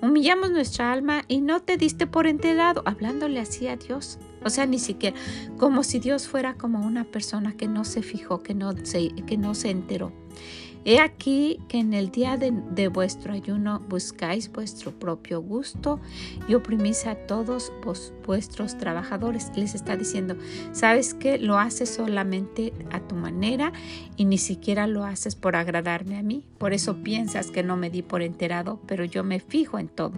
Humillamos 0.00 0.50
nuestra 0.50 0.92
alma 0.92 1.24
y 1.28 1.40
no 1.40 1.60
te 1.60 1.76
diste 1.76 2.06
por 2.06 2.26
enterado, 2.26 2.82
hablándole 2.86 3.40
así 3.40 3.66
a 3.68 3.76
Dios. 3.76 4.18
O 4.44 4.50
sea, 4.50 4.66
ni 4.66 4.78
siquiera, 4.78 5.16
como 5.58 5.82
si 5.82 5.98
Dios 5.98 6.28
fuera 6.28 6.54
como 6.54 6.86
una 6.86 7.04
persona 7.04 7.56
que 7.56 7.66
no 7.66 7.84
se 7.84 8.02
fijó, 8.02 8.42
que 8.42 8.54
no 8.54 8.72
se, 8.84 9.10
que 9.26 9.36
no 9.36 9.54
se 9.54 9.70
enteró. 9.70 10.12
He 10.90 11.00
aquí 11.00 11.60
que 11.68 11.80
en 11.80 11.92
el 11.92 12.10
día 12.10 12.38
de, 12.38 12.88
vuestro 12.88 13.34
ayuno 13.34 13.78
buscáis 13.90 14.50
vuestro 14.50 14.90
propio 14.90 15.42
gusto 15.42 16.00
y 16.48 16.54
oprimís 16.54 17.04
a 17.04 17.14
todos 17.14 17.70
vuestros 18.26 18.78
trabajadores. 18.78 19.52
Les 19.54 19.74
está 19.74 19.98
diciendo, 19.98 20.38
¿sabes 20.72 21.12
que 21.12 21.36
Lo 21.36 21.58
haces 21.58 21.90
solamente 21.90 22.72
a 22.90 23.00
tu 23.00 23.16
manera 23.16 23.70
y 24.16 24.24
ni 24.24 24.38
siquiera 24.38 24.86
lo 24.86 25.04
haces 25.04 25.36
por 25.36 25.56
agradarme 25.56 26.16
a 26.16 26.22
mí. 26.22 26.46
Por 26.56 26.72
eso 26.72 27.02
piensas 27.02 27.50
que 27.50 27.62
no 27.62 27.76
me 27.76 27.90
di 27.90 28.00
por 28.00 28.22
enterado, 28.22 28.80
pero 28.86 29.04
yo 29.04 29.22
me 29.24 29.40
fijo 29.40 29.78
en 29.78 29.88
todo. 29.88 30.14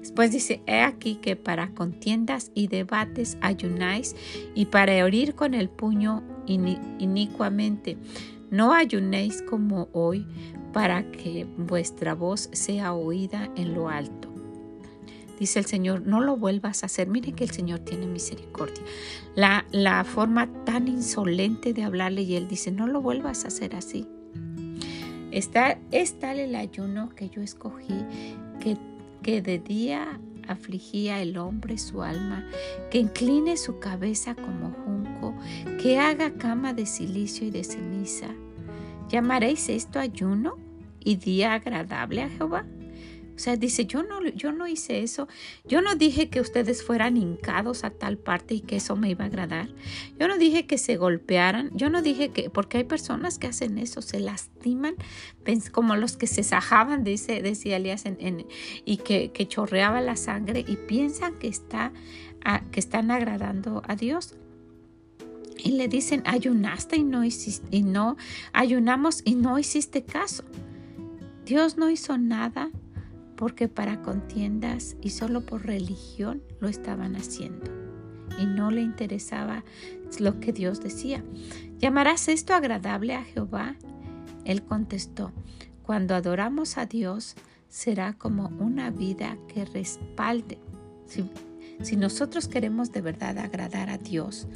Después 0.00 0.32
dice, 0.32 0.62
he 0.66 0.80
aquí 0.80 1.14
que 1.22 1.36
para 1.36 1.68
contiendas 1.74 2.50
y 2.56 2.66
debates 2.66 3.38
ayunáis 3.40 4.16
y 4.56 4.66
para 4.66 4.94
herir 4.94 5.36
con 5.36 5.54
el 5.54 5.68
puño 5.68 6.24
inicuamente. 6.48 7.98
No 8.50 8.72
ayunéis 8.72 9.42
como 9.42 9.88
hoy 9.92 10.26
para 10.72 11.10
que 11.10 11.46
vuestra 11.56 12.14
voz 12.14 12.48
sea 12.52 12.94
oída 12.94 13.50
en 13.56 13.74
lo 13.74 13.88
alto. 13.88 14.28
Dice 15.38 15.60
el 15.60 15.66
Señor, 15.66 16.02
no 16.06 16.20
lo 16.20 16.36
vuelvas 16.36 16.82
a 16.82 16.86
hacer. 16.86 17.08
Mire 17.08 17.32
que 17.32 17.44
el 17.44 17.50
Señor 17.50 17.80
tiene 17.80 18.06
misericordia. 18.06 18.82
La, 19.36 19.66
la 19.70 20.02
forma 20.04 20.48
tan 20.64 20.88
insolente 20.88 21.72
de 21.72 21.84
hablarle 21.84 22.22
y 22.22 22.34
Él 22.34 22.48
dice, 22.48 22.72
no 22.72 22.86
lo 22.86 23.00
vuelvas 23.00 23.44
a 23.44 23.48
hacer 23.48 23.76
así. 23.76 24.06
Está, 25.30 25.78
es 25.92 26.18
tal 26.18 26.40
el 26.40 26.54
ayuno 26.54 27.10
que 27.14 27.28
yo 27.28 27.42
escogí 27.42 27.94
que, 28.60 28.76
que 29.22 29.42
de 29.42 29.58
día 29.58 30.20
afligía 30.48 31.20
el 31.20 31.36
hombre 31.36 31.78
su 31.78 32.02
alma, 32.02 32.44
que 32.90 32.98
incline 32.98 33.56
su 33.56 33.78
cabeza 33.78 34.34
como 34.34 34.74
que 35.80 35.98
haga 35.98 36.34
cama 36.34 36.74
de 36.74 36.86
silicio 36.86 37.46
y 37.46 37.50
de 37.50 37.64
ceniza. 37.64 38.28
¿Llamaréis 39.08 39.68
esto 39.68 39.98
ayuno 39.98 40.56
y 41.00 41.16
día 41.16 41.54
agradable 41.54 42.22
a 42.22 42.28
Jehová? 42.28 42.64
O 43.38 43.40
sea, 43.40 43.54
dice, 43.54 43.86
yo 43.86 44.02
no, 44.02 44.20
yo 44.30 44.50
no 44.50 44.66
hice 44.66 45.04
eso. 45.04 45.28
Yo 45.64 45.80
no 45.80 45.94
dije 45.94 46.28
que 46.28 46.40
ustedes 46.40 46.82
fueran 46.82 47.16
hincados 47.16 47.84
a 47.84 47.90
tal 47.90 48.18
parte 48.18 48.54
y 48.54 48.60
que 48.62 48.74
eso 48.74 48.96
me 48.96 49.10
iba 49.10 49.22
a 49.22 49.28
agradar. 49.28 49.68
Yo 50.18 50.26
no 50.26 50.38
dije 50.38 50.66
que 50.66 50.76
se 50.76 50.96
golpearan. 50.96 51.70
Yo 51.72 51.88
no 51.88 52.02
dije 52.02 52.30
que, 52.30 52.50
porque 52.50 52.78
hay 52.78 52.84
personas 52.84 53.38
que 53.38 53.46
hacen 53.46 53.78
eso, 53.78 54.02
se 54.02 54.18
lastiman, 54.18 54.96
como 55.70 55.94
los 55.94 56.16
que 56.16 56.26
se 56.26 56.42
sajaban, 56.42 57.04
dice, 57.04 57.40
decía 57.40 57.76
Elías, 57.76 58.06
en, 58.06 58.44
y 58.84 58.96
que, 58.96 59.30
que, 59.30 59.46
chorreaba 59.46 60.00
la 60.00 60.16
sangre 60.16 60.64
y 60.66 60.74
piensan 60.74 61.38
que, 61.38 61.46
está, 61.46 61.92
que 62.72 62.80
están 62.80 63.12
agradando 63.12 63.82
a 63.86 63.94
Dios. 63.94 64.34
Y 65.58 65.72
le 65.72 65.88
dicen, 65.88 66.22
ayunaste 66.24 66.96
y 66.96 67.04
no 67.04 67.24
hiciste, 67.24 67.76
y 67.76 67.82
no, 67.82 68.16
ayunamos 68.52 69.22
y 69.24 69.34
no 69.34 69.58
hiciste 69.58 70.04
caso. 70.04 70.44
Dios 71.44 71.76
no 71.76 71.90
hizo 71.90 72.16
nada 72.18 72.70
porque 73.36 73.68
para 73.68 74.02
contiendas 74.02 74.96
y 75.00 75.10
solo 75.10 75.44
por 75.44 75.66
religión 75.66 76.42
lo 76.60 76.68
estaban 76.68 77.16
haciendo 77.16 77.78
y 78.38 78.46
no 78.46 78.70
le 78.70 78.80
interesaba 78.80 79.64
lo 80.18 80.40
que 80.40 80.52
Dios 80.52 80.80
decía. 80.80 81.24
¿Llamarás 81.78 82.28
esto 82.28 82.54
agradable 82.54 83.14
a 83.14 83.24
Jehová? 83.24 83.76
Él 84.44 84.62
contestó, 84.62 85.32
cuando 85.82 86.14
adoramos 86.14 86.78
a 86.78 86.86
Dios 86.86 87.34
será 87.68 88.14
como 88.14 88.48
una 88.58 88.90
vida 88.90 89.36
que 89.52 89.64
respalde. 89.64 90.58
Si, 91.06 91.96
nosotros 91.96 92.48
queremos 92.48 92.92
de 92.92 93.02
verdad 93.02 93.38
agradar 93.38 93.90
a 93.90 93.98
Dios, 93.98 94.48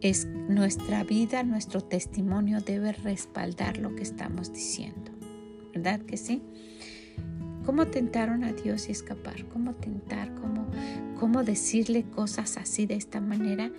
es 0.00 0.26
nuestra 0.26 1.04
vida, 1.04 1.42
nuestro 1.42 1.80
testimonio 1.80 2.60
debe 2.60 2.92
respaldar 2.92 3.78
lo 3.78 3.94
que 3.94 4.02
estamos 4.02 4.52
diciendo. 4.52 5.12
¿Verdad 5.74 6.00
que 6.00 6.16
sí? 6.16 6.42
¿Cómo 7.64 7.86
tentaron 7.86 8.44
a 8.44 8.52
Dios 8.52 8.88
y 8.88 8.92
escapar? 8.92 9.44
¿Cómo 9.48 9.74
tentar? 9.74 10.32
¿Cómo, 10.34 10.66
cómo 11.18 11.42
decirle 11.42 12.04
cosas 12.04 12.56
así 12.56 12.86
de 12.86 12.94
esta 12.94 13.20
manera 13.20 13.70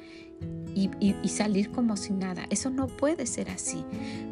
y, 0.75 1.29
salir 1.29 1.71
como 1.71 1.97
si 1.97 2.13
nada. 2.13 2.45
Eso 2.49 2.69
no 2.69 2.87
puede 2.87 3.25
ser 3.25 3.49
así, 3.49 3.83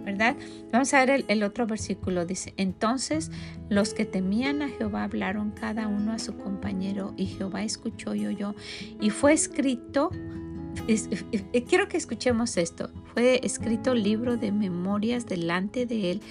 ¿verdad? 0.03 0.35
Vamos 0.71 0.93
a 0.93 1.05
ver 1.05 1.25
el, 1.27 1.43
otro 1.43 1.65
versículo. 1.65 2.25
Dice, 2.25 2.53
entonces 2.57 3.31
los 3.69 3.93
que 3.93 4.05
temían 4.05 4.61
a 4.61 4.69
Jehová 4.69 5.03
hablaron 5.03 5.51
cada 5.51 5.87
uno 5.87 6.11
a 6.11 6.19
su 6.19 6.37
compañero 6.37 7.13
y 7.17 7.25
Jehová 7.25 7.63
escuchó 7.63 8.13
y 8.13 8.27
oyó. 8.27 8.55
Y 9.01 9.09
fue 9.09 9.33
escrito 9.33 10.11
quiero 11.67 11.87
que 11.87 11.97
escuchemos 11.97 12.57
esto. 12.57 12.89
Fue 13.13 13.39
escrito 13.43 13.93
libro 13.93 14.37
de 14.37 14.51
memorias 14.51 15.25
delante 15.25 15.85
de 15.85 16.11
él 16.11 16.21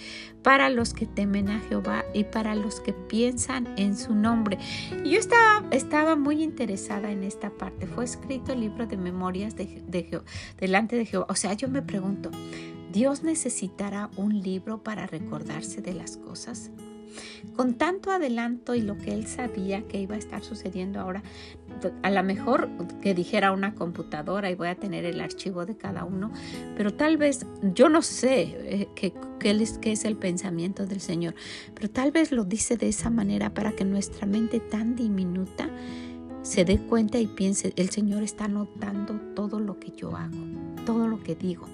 para 0.43 0.69
los 0.69 0.93
que 0.93 1.07
temen 1.07 1.49
a 1.49 1.61
Jehová 1.61 2.05
y 2.13 2.25
para 2.25 2.55
los 2.55 2.81
que 2.81 2.93
piensan 2.93 3.69
en 3.77 3.97
su 3.97 4.15
nombre. 4.15 4.59
Yo 5.05 5.19
estaba, 5.19 5.67
estaba 5.71 6.17
muy 6.17 6.43
interesada 6.43 7.11
en 7.11 7.25
esta 7.25 7.51
parte. 7.51 7.87
Fue 7.87 8.05
escrito 8.05 8.55
libro 8.55 8.87
de 8.87 8.97
memorias 8.97 9.57
de, 9.57 10.23
delante 10.59 10.97
de 10.97 11.07
Jehová. 11.07 11.27
O 11.29 11.35
sea, 11.35 11.55
yo 11.55 11.69
me 11.69 11.83
pregunto, 11.83 12.31
¿Dios 12.93 13.23
necesitará 13.25 14.11
un 14.17 14.41
libro 14.41 14.83
para 14.83 15.07
recordarse 15.07 15.81
de 15.81 15.95
las 15.95 16.17
cosas? 16.17 16.71
Con 17.57 17.75
tanto 17.75 18.11
adelanto 18.11 18.75
y 18.75 18.83
lo 18.83 18.99
que 18.99 19.13
él 19.13 19.27
sabía 19.27 19.83
que 19.83 20.01
iba 20.01 20.15
a 20.15 20.19
estar 20.19 20.43
sucediendo 20.43 21.01
ahora, 21.01 21.23
a 22.03 22.11
lo 22.11 22.23
mejor 22.23 22.69
que 23.01 23.15
dijera 23.15 23.53
una 23.53 23.75
computadora 23.75 24.51
y 24.51 24.55
voy 24.55 24.69
a 24.69 24.75
tener 24.75 25.05
el 25.05 25.21
archivo 25.21 25.67
de 25.67 25.77
cada 25.77 26.05
uno, 26.05 26.33
pero 26.77 26.93
tal 26.93 27.17
vez, 27.17 27.47
yo 27.75 27.89
no 27.89 28.03
sé 28.03 28.43
eh, 28.43 28.89
qué, 28.95 29.13
es, 29.43 29.79
qué 29.79 29.93
es 29.93 30.05
el 30.05 30.17
pensamiento 30.17 30.87
del 30.87 31.01
Señor, 31.01 31.35
pero 31.75 31.91
tal 31.91 32.11
vez 32.11 32.33
lo 32.33 32.45
dice 32.45 32.77
de 32.77 32.89
esa 32.89 33.11
manera 33.11 33.53
para 33.53 33.73
que 33.73 33.85
nuestra 33.85 34.27
mente 34.27 34.61
tan 34.61 34.97
diminuta 34.97 35.69
se 36.43 36.65
dé 36.65 36.79
cuenta 36.79 37.19
y 37.19 37.27
piense, 37.27 37.73
el 37.77 37.91
Señor 37.91 38.23
está 38.23 38.49
notando 38.49 39.15
todo 39.35 39.61
lo 39.61 39.79
que 39.79 39.93
yo 39.93 40.15
hago, 40.15 40.37
todo 40.85 41.09
lo 41.09 41.23
que 41.23 41.35
digo. 41.35 41.67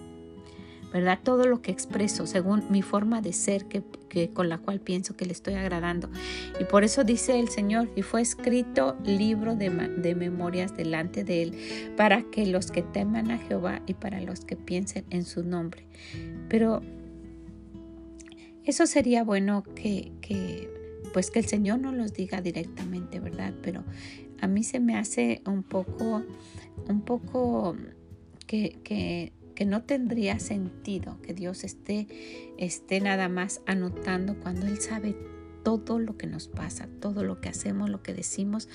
¿Verdad? 0.93 1.19
Todo 1.23 1.47
lo 1.47 1.63
que 1.63 1.71
expreso 1.71 2.27
según 2.27 2.65
mi 2.71 2.83
forma 2.83 3.21
de 3.21 3.33
ser 3.33 3.67
que, 3.67 3.83
con 4.31 4.49
la 4.49 4.59
cual 4.59 4.81
pienso 4.81 5.17
que 5.17 5.25
le 5.25 5.33
estoy 5.33 5.55
agradando. 5.55 6.11
Y 6.59 6.65
por 6.65 6.85
eso 6.85 7.05
dice 7.05 7.39
el 7.39 7.49
Señor, 7.49 7.89
y 7.97 8.03
fue 8.03 8.23
escrito 8.23 8.97
libro 9.05 9.55
de, 9.55 9.71
de 9.71 10.15
memorias 10.15 10.77
delante 10.77 11.25
de 11.25 11.43
él, 11.43 11.59
para 11.97 12.23
que 12.23 12.47
los 12.47 12.71
que 12.71 12.83
teman 12.83 13.31
a 13.31 13.39
Jehová 13.39 13.83
y 13.87 13.95
para 13.95 14.21
los 14.21 14.45
que 14.45 14.57
piensen 14.57 15.05
en 15.11 15.25
su 15.25 15.45
nombre. 15.45 15.87
Pero 16.49 16.83
eso 18.65 18.87
sería 18.87 19.25
bueno 19.25 19.63
que, 19.75 20.13
que, 20.21 20.69
pues 21.13 21.31
que 21.31 21.39
el 21.39 21.47
Señor 21.47 21.79
no 21.81 21.93
los 21.93 22.13
diga 22.13 22.41
directamente, 22.41 23.21
¿verdad? 23.21 23.55
Pero 23.63 23.85
a 24.41 24.47
mí 24.47 24.63
se 24.63 24.81
me 24.81 24.97
hace 24.97 25.43
un 25.47 25.63
poco, 25.63 26.23
un 26.89 27.01
poco 27.03 27.77
que, 28.47 28.79
que 28.83 29.33
que 29.61 29.67
no 29.67 29.83
tendría 29.83 30.39
sentido 30.39 31.19
que 31.21 31.35
Dios 31.35 31.65
esté, 31.65 32.09
esté 32.57 32.99
nada 32.99 33.29
más 33.29 33.61
anotando 33.67 34.41
cuando 34.41 34.67
Él 34.67 34.81
sabe 34.81 35.15
todo 35.63 35.99
lo 35.99 36.17
que 36.17 36.27
nos 36.27 36.49
pasa, 36.49 36.89
todo 36.99 37.25
lo 37.25 37.43
que 37.43 37.51
hacemos, 37.51 37.91
lo 37.91 38.03
que 38.03 38.15
decimos. 38.15 38.71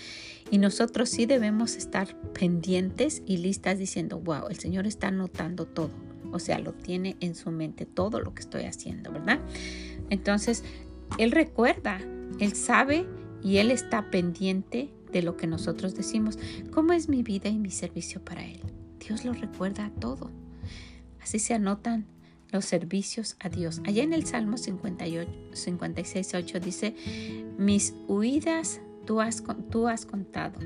Y 0.52 0.60
nosotros 0.60 1.10
sí 1.10 1.26
debemos 1.26 1.76
estar 1.76 2.16
pendientes 2.34 3.24
y 3.26 3.38
listas 3.38 3.80
diciendo, 3.80 4.20
wow, 4.20 4.48
el 4.48 4.60
Señor 4.60 4.86
está 4.86 5.08
anotando 5.08 5.66
todo. 5.66 5.90
O 6.32 6.38
sea, 6.38 6.60
lo 6.60 6.74
tiene 6.74 7.18
en 7.20 7.34
su 7.34 7.50
mente 7.50 7.88
todo 7.88 8.20
lo 8.20 8.36
que 8.36 8.44
estoy 8.44 8.66
haciendo, 8.66 9.12
¿verdad? 9.12 9.40
Entonces, 10.12 10.64
Él 11.18 11.32
recuerda, 11.32 11.98
Él 12.40 12.54
sabe 12.54 13.08
y 13.42 13.58
Él 13.58 13.72
está 13.72 14.12
pendiente 14.12 14.94
de 15.12 15.24
lo 15.24 15.36
que 15.36 15.48
nosotros 15.48 15.96
decimos. 15.96 16.38
¿Cómo 16.70 16.94
es 16.94 17.10
mi 17.10 17.24
vida 17.24 17.50
y 17.50 17.58
mi 17.58 17.72
servicio 17.72 18.24
para 18.24 18.46
Él? 18.46 18.62
Dios 19.00 19.26
lo 19.26 19.34
recuerda 19.34 19.92
todo. 20.00 20.45
Así 21.26 21.40
se 21.40 21.56
anotan 21.56 22.06
los 22.52 22.66
servicios 22.66 23.36
a 23.40 23.50
Dios. 23.50 23.82
Allá 23.84 24.04
en 24.04 24.14
el 24.14 24.28
Salmo 24.28 24.58
58, 24.58 25.32
56, 25.54 26.36
8 26.36 26.60
dice, 26.60 26.96
mis 27.58 27.96
huidas 28.08 28.80
tú 29.08 29.20
has, 29.22 29.42
contado, 30.06 30.60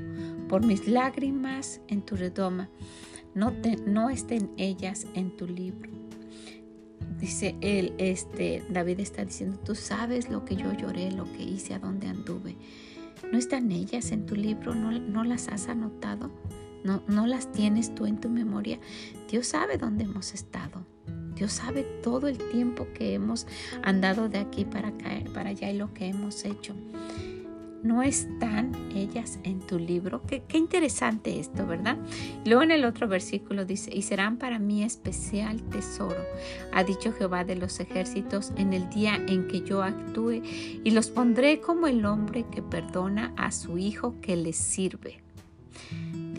por 0.50 0.66
mis 0.66 0.86
lágrimas 0.86 1.80
en 1.88 2.02
tu 2.02 2.14
redoma, 2.14 2.68
no, 3.34 4.10
estén 4.10 4.50
ellas 4.58 5.06
en 5.14 5.34
tu 5.34 5.46
libro. 5.46 5.90
Dice 7.18 7.56
él, 7.62 7.94
este, 7.96 8.62
David 8.68 9.00
está 9.00 9.24
diciendo, 9.24 9.58
tú 9.64 9.74
sabes 9.74 10.28
lo 10.28 10.44
que 10.44 10.56
yo 10.56 10.74
lloré, 10.74 11.10
lo 11.10 11.24
que 11.32 11.42
hice, 11.42 11.72
a 11.72 11.78
dónde 11.78 12.06
anduve. 12.06 12.58
¿No 13.32 13.38
están 13.38 13.72
ellas 13.72 14.12
en 14.12 14.26
tu 14.26 14.36
libro? 14.36 14.74
¿No, 14.74 14.90
no 14.90 15.24
las 15.24 15.48
has 15.48 15.68
anotado? 15.68 16.30
No, 16.84 17.02
no 17.08 17.26
las 17.26 17.52
tienes 17.52 17.94
tú 17.94 18.06
en 18.06 18.18
tu 18.18 18.28
memoria. 18.28 18.78
Dios 19.30 19.48
sabe 19.48 19.76
dónde 19.78 20.04
hemos 20.04 20.34
estado. 20.34 20.84
Dios 21.34 21.52
sabe 21.52 21.84
todo 22.02 22.28
el 22.28 22.36
tiempo 22.36 22.86
que 22.94 23.14
hemos 23.14 23.46
andado 23.82 24.28
de 24.28 24.38
aquí 24.38 24.64
para 24.64 24.88
acá, 24.88 25.10
para 25.32 25.50
allá 25.50 25.70
y 25.70 25.76
lo 25.76 25.94
que 25.94 26.06
hemos 26.06 26.44
hecho. 26.44 26.74
No 27.82 28.02
están 28.02 28.72
ellas 28.94 29.38
en 29.42 29.60
tu 29.60 29.78
libro. 29.78 30.20
Qué, 30.26 30.44
interesante 30.52 31.40
esto, 31.40 31.66
¿verdad? 31.66 31.96
luego 32.44 32.62
en 32.62 32.72
el 32.72 32.84
otro 32.84 33.08
versículo 33.08 33.64
dice, 33.64 33.90
y 33.94 34.02
serán 34.02 34.36
para 34.36 34.58
mí 34.58 34.82
especial 34.82 35.62
tesoro, 35.70 36.22
ha 36.74 36.84
dicho 36.84 37.10
Jehová 37.12 37.44
de 37.44 37.56
los 37.56 37.80
ejércitos, 37.80 38.52
en 38.56 38.74
el 38.74 38.90
día 38.90 39.14
en 39.14 39.48
que 39.48 39.62
yo 39.62 39.82
actúe, 39.82 40.42
y 40.84 40.90
los 40.90 41.08
pondré 41.08 41.60
como 41.60 41.86
el 41.86 42.04
hombre 42.04 42.44
que 42.50 42.60
perdona 42.60 43.32
a 43.38 43.50
su 43.50 43.78
hijo 43.78 44.20
que 44.20 44.36
le 44.36 44.52
sirve 44.52 45.22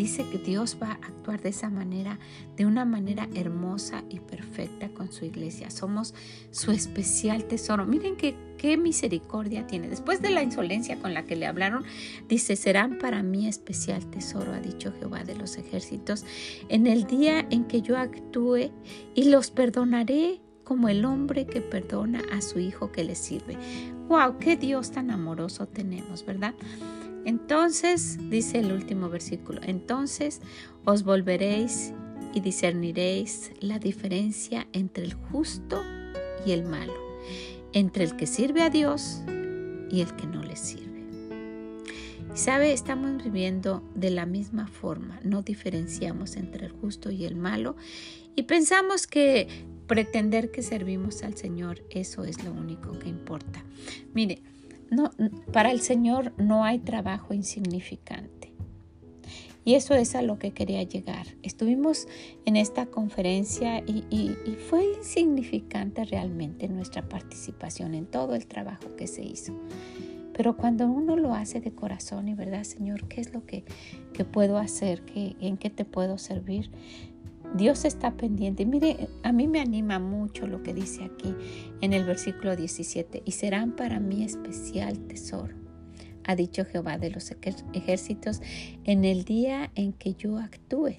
dice 0.02 0.26
que 0.28 0.40
Dios 0.40 0.78
va 0.82 0.94
a 0.94 0.94
actuar 0.94 1.42
de 1.42 1.50
esa 1.50 1.70
manera, 1.70 2.18
de 2.58 2.66
una 2.66 2.86
manera 2.86 3.30
hermosa 3.36 4.04
y 4.10 4.20
perfecta 4.20 4.90
con 4.90 5.12
su 5.12 5.26
iglesia. 5.26 5.70
Somos 5.70 6.16
su 6.50 6.72
especial 6.72 7.46
tesoro. 7.46 7.86
Miren 7.86 8.16
qué, 8.16 8.78
misericordia 8.78 9.68
tiene. 9.68 9.90
Después 9.90 10.22
de 10.22 10.32
la 10.32 10.42
insolencia 10.42 11.00
con 11.00 11.14
la 11.14 11.26
que 11.26 11.36
le 11.36 11.46
hablaron, 11.46 11.84
dice, 12.28 12.56
serán 12.56 12.98
para 12.98 13.22
mí 13.22 13.48
especial 13.48 14.06
tesoro, 14.10 14.54
ha 14.54 14.60
dicho 14.60 14.92
Jehová 15.00 15.24
de 15.24 15.36
los 15.36 15.58
ejércitos, 15.58 16.26
en 16.70 16.88
el 16.88 17.06
día 17.06 17.46
en 17.50 17.66
que 17.66 17.82
yo 17.82 17.98
actúe 17.98 18.72
y 19.14 19.26
los 19.26 19.52
perdonaré 19.52 20.42
como 20.64 20.90
el 20.90 21.06
hombre 21.06 21.46
que 21.46 21.62
perdona 21.62 22.24
a 22.32 22.42
su 22.42 22.60
hijo 22.60 22.92
que 22.92 23.04
le 23.04 23.16
sirve. 23.16 23.58
¡Wow! 24.08 24.38
¡Qué 24.40 24.56
Dios 24.56 24.92
tan 24.92 25.12
amoroso 25.12 25.68
tenemos, 25.68 26.26
¿verdad? 26.26 26.54
Entonces, 27.26 28.18
dice 28.30 28.60
el 28.60 28.72
último 28.72 29.10
versículo, 29.10 29.62
entonces 29.64 30.42
os 30.86 31.04
volveréis 31.04 31.94
y 32.34 32.40
discerniréis 32.40 33.52
la 33.60 33.80
diferencia 33.80 34.68
entre 34.74 35.04
el 35.04 35.14
justo 35.14 35.82
y 36.46 36.52
el 36.52 36.64
malo, 36.64 36.94
entre 37.74 38.04
el 38.06 38.16
que 38.16 38.26
sirve 38.26 38.64
a 38.64 38.70
Dios 38.70 39.22
y 39.90 40.02
el 40.02 40.16
que 40.16 40.28
no 40.28 40.42
le 40.42 40.56
sirve. 40.56 40.92
Sabe, 42.34 42.72
estamos 42.72 43.22
viviendo 43.24 43.84
de 43.94 44.10
la 44.10 44.26
misma 44.26 44.68
forma, 44.68 45.20
no 45.24 45.42
diferenciamos 45.42 46.38
entre 46.38 46.66
el 46.66 46.72
justo 46.72 47.12
y 47.12 47.26
el 47.26 47.36
malo 47.36 47.76
y 48.36 48.44
pensamos 48.44 49.06
que 49.06 49.48
pretender 49.86 50.50
que 50.50 50.64
servimos 50.64 51.24
al 51.24 51.36
Señor, 51.36 51.84
eso 51.90 52.24
es 52.24 52.42
lo 52.46 52.54
único 52.54 52.98
que 52.98 53.10
importa. 53.10 53.66
Mire, 54.14 54.42
no, 54.92 55.10
para 55.52 55.72
el 55.72 55.82
Señor 55.82 56.34
no 56.38 56.64
hay 56.64 56.78
trabajo 56.78 57.34
insignificante. 57.34 58.52
Y 59.64 59.76
eso 59.76 59.94
es 59.94 60.16
a 60.16 60.22
lo 60.22 60.38
que 60.40 60.52
quería 60.52 60.84
llegar. 60.84 61.28
Estuvimos 61.44 62.08
en 62.46 62.56
esta 62.56 62.88
conferencia 62.88 63.80
y, 63.80 64.36
fue 64.70 64.86
insignificante 64.98 66.04
realmente 66.06 66.68
nuestra 66.68 67.08
participación 67.08 67.94
en 67.94 68.06
todo 68.06 68.36
el 68.36 68.48
trabajo 68.48 68.96
que 68.98 69.08
se 69.08 69.24
hizo. 69.24 69.54
Pero 70.34 70.58
cuando 70.58 70.88
uno 70.88 71.16
lo 71.16 71.34
hace 71.34 71.62
de 71.62 71.72
corazón 71.72 72.28
y 72.28 72.34
verdad, 72.34 72.64
Señor, 72.64 73.08
¿qué 73.08 73.22
es 73.22 73.34
lo 73.34 73.46
que, 73.46 73.64
puedo 74.32 74.58
hacer? 74.58 75.02
¿Qué, 75.02 75.36
¿En 75.40 75.58
qué 75.58 75.70
te 75.70 75.86
puedo 75.86 76.18
servir? 76.18 76.70
Dios 77.56 77.86
está 77.86 78.16
pendiente. 78.16 78.66
Mire, 78.66 79.10
a 79.24 79.32
mí 79.32 79.48
me 79.48 79.60
anima 79.60 80.00
mucho 80.00 80.48
lo 80.48 80.64
que 80.64 80.74
dice 80.74 81.04
aquí 81.04 81.36
en 81.82 81.94
el 81.94 82.06
versículo 82.06 82.56
17. 82.56 83.24
Y 83.26 83.32
serán 83.32 83.76
para 83.76 84.00
mí 84.00 84.24
especial 84.24 85.00
tesoro, 85.08 85.56
ha 86.24 86.36
dicho 86.36 86.66
Jehová 86.66 86.98
de 86.98 87.12
los 87.12 87.32
ejércitos, 87.74 88.42
en 88.84 89.06
el 89.06 89.24
día 89.26 89.72
en 89.76 89.94
que 89.94 90.14
yo 90.14 90.38
actúe. 90.38 90.96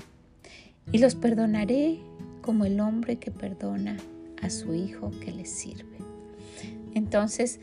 Y 0.90 0.98
los 0.98 1.14
perdonaré 1.14 2.00
como 2.40 2.64
el 2.64 2.80
hombre 2.80 3.16
que 3.16 3.30
perdona 3.30 3.96
a 4.40 4.50
su 4.50 4.74
hijo 4.74 5.10
que 5.24 5.32
le 5.32 5.46
sirve. 5.46 5.98
Entonces, 6.94 7.60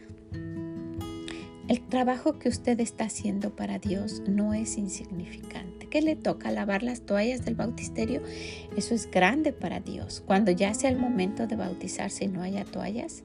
El 1.69 1.82
trabajo 1.82 2.39
que 2.39 2.49
usted 2.49 2.80
está 2.80 3.04
haciendo 3.04 3.56
para 3.56 3.78
Dios 3.78 4.23
no 4.28 4.56
es 4.56 4.75
insignificante. 4.80 5.68
¿Qué 5.89 6.02
le 6.02 6.15
toca? 6.15 6.52
Lavar 6.52 6.84
las 6.84 7.02
toallas 7.02 7.45
del 7.45 7.56
bautisterio. 7.56 8.21
Eso 8.75 8.93
es 8.93 9.10
grande 9.10 9.54
para 9.54 9.80
Dios. 9.80 10.23
Cuando 10.25 10.52
ya 10.52 10.73
sea 10.73 10.89
el 10.89 10.97
momento 10.97 11.47
de 11.47 11.56
bautizarse 11.56 12.25
y 12.25 12.28
no 12.28 12.41
haya 12.41 12.65
toallas, 12.65 13.23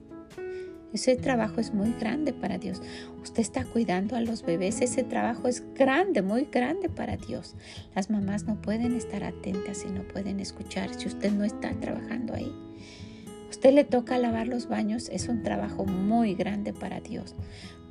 ese 0.93 1.15
trabajo 1.17 1.59
es 1.59 1.73
muy 1.73 1.91
grande 1.93 2.31
para 2.31 2.57
Dios. 2.57 2.81
Usted 3.21 3.41
está 3.41 3.65
cuidando 3.65 4.15
a 4.15 4.21
los 4.21 4.43
bebés. 4.43 4.81
Ese 4.81 5.03
trabajo 5.03 5.47
es 5.47 5.63
grande, 5.75 6.21
muy 6.21 6.47
grande 6.51 6.89
para 6.89 7.17
Dios. 7.17 7.55
Las 7.93 8.09
mamás 8.09 8.45
no 8.45 8.61
pueden 8.61 8.95
estar 8.95 9.23
atentas 9.23 9.85
y 9.85 9.91
no 9.91 10.03
pueden 10.03 10.39
escuchar 10.39 10.93
si 10.93 11.07
usted 11.07 11.31
no 11.31 11.43
está 11.43 11.71
trabajando 11.81 12.33
ahí. 12.33 12.51
Usted 13.49 13.73
le 13.73 13.83
toca 13.83 14.17
lavar 14.17 14.47
los 14.47 14.67
baños. 14.67 15.09
Es 15.09 15.27
un 15.27 15.43
trabajo 15.43 15.85
muy 15.85 16.33
grande 16.33 16.73
para 16.73 17.01
Dios 17.01 17.35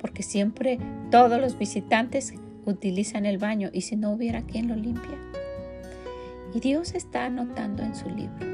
porque 0.05 0.21
siempre 0.21 0.77
todos 1.09 1.41
los 1.41 1.57
visitantes 1.57 2.33
utilizan 2.65 3.25
el 3.25 3.37
baño 3.37 3.69
y 3.73 3.81
si 3.81 3.95
no 3.95 4.11
hubiera 4.11 4.41
quien 4.41 4.67
lo 4.67 4.75
limpia. 4.75 5.17
Y 6.53 6.59
Dios 6.59 6.95
está 6.95 7.25
anotando 7.25 7.83
en 7.83 7.95
su 7.95 8.09
libro. 8.09 8.45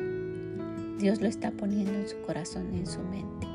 Dios 0.99 1.21
lo 1.21 1.27
está 1.27 1.51
poniendo 1.51 1.93
en 1.93 2.07
su 2.07 2.21
corazón 2.21 2.73
y 2.73 2.79
en 2.79 2.87
su 2.87 2.99
mente. 2.99 3.47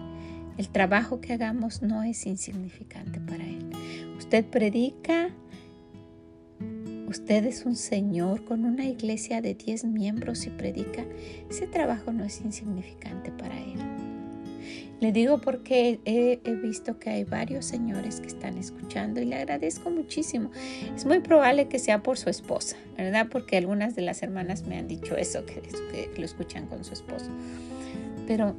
El 0.57 0.69
trabajo 0.69 1.21
que 1.21 1.33
hagamos 1.33 1.83
no 1.83 2.03
es 2.03 2.27
insignificante 2.27 3.21
para 3.21 3.45
Él. 3.45 3.71
Usted 4.17 4.45
predica, 4.45 5.31
usted 7.09 7.45
es 7.45 7.67
un 7.67 7.77
Señor 7.77 8.45
con 8.45 8.65
una 8.65 8.87
iglesia 8.87 9.43
de 9.43 9.55
10 9.55 9.85
miembros 9.85 10.47
y 10.47 10.51
predica. 10.51 11.05
Ese 11.51 11.67
trabajo 11.67 12.13
no 12.13 12.25
es 12.25 12.41
insignificante 12.41 13.31
para 13.33 13.61
Él. 13.61 14.06
Le 15.01 15.13
digo 15.13 15.39
porque 15.41 16.01
he, 16.07 16.39
visto 16.55 16.99
que 16.99 17.11
hay 17.11 17.25
varios 17.25 17.67
señores 17.67 18.21
que 18.21 18.29
están 18.29 18.57
escuchando 18.57 19.21
y 19.21 19.27
le 19.27 19.37
agradezco 19.37 19.91
muchísimo. 19.91 20.51
Es 20.95 21.05
muy 21.05 21.21
probable 21.21 21.69
que 21.69 21.79
sea 21.79 22.03
por 22.03 22.17
su 22.17 22.31
esposa, 22.31 22.77
¿verdad? 22.97 23.27
Porque 23.31 23.59
algunas 23.59 23.95
de 23.95 24.03
las 24.03 24.23
hermanas 24.23 24.67
me 24.67 24.79
han 24.79 24.89
dicho 24.89 25.17
eso, 25.17 25.45
que, 25.45 25.63
lo 26.17 26.25
escuchan 26.25 26.67
con 26.67 26.85
su 26.85 26.95
esposo. 26.95 27.31
Pero 28.27 28.57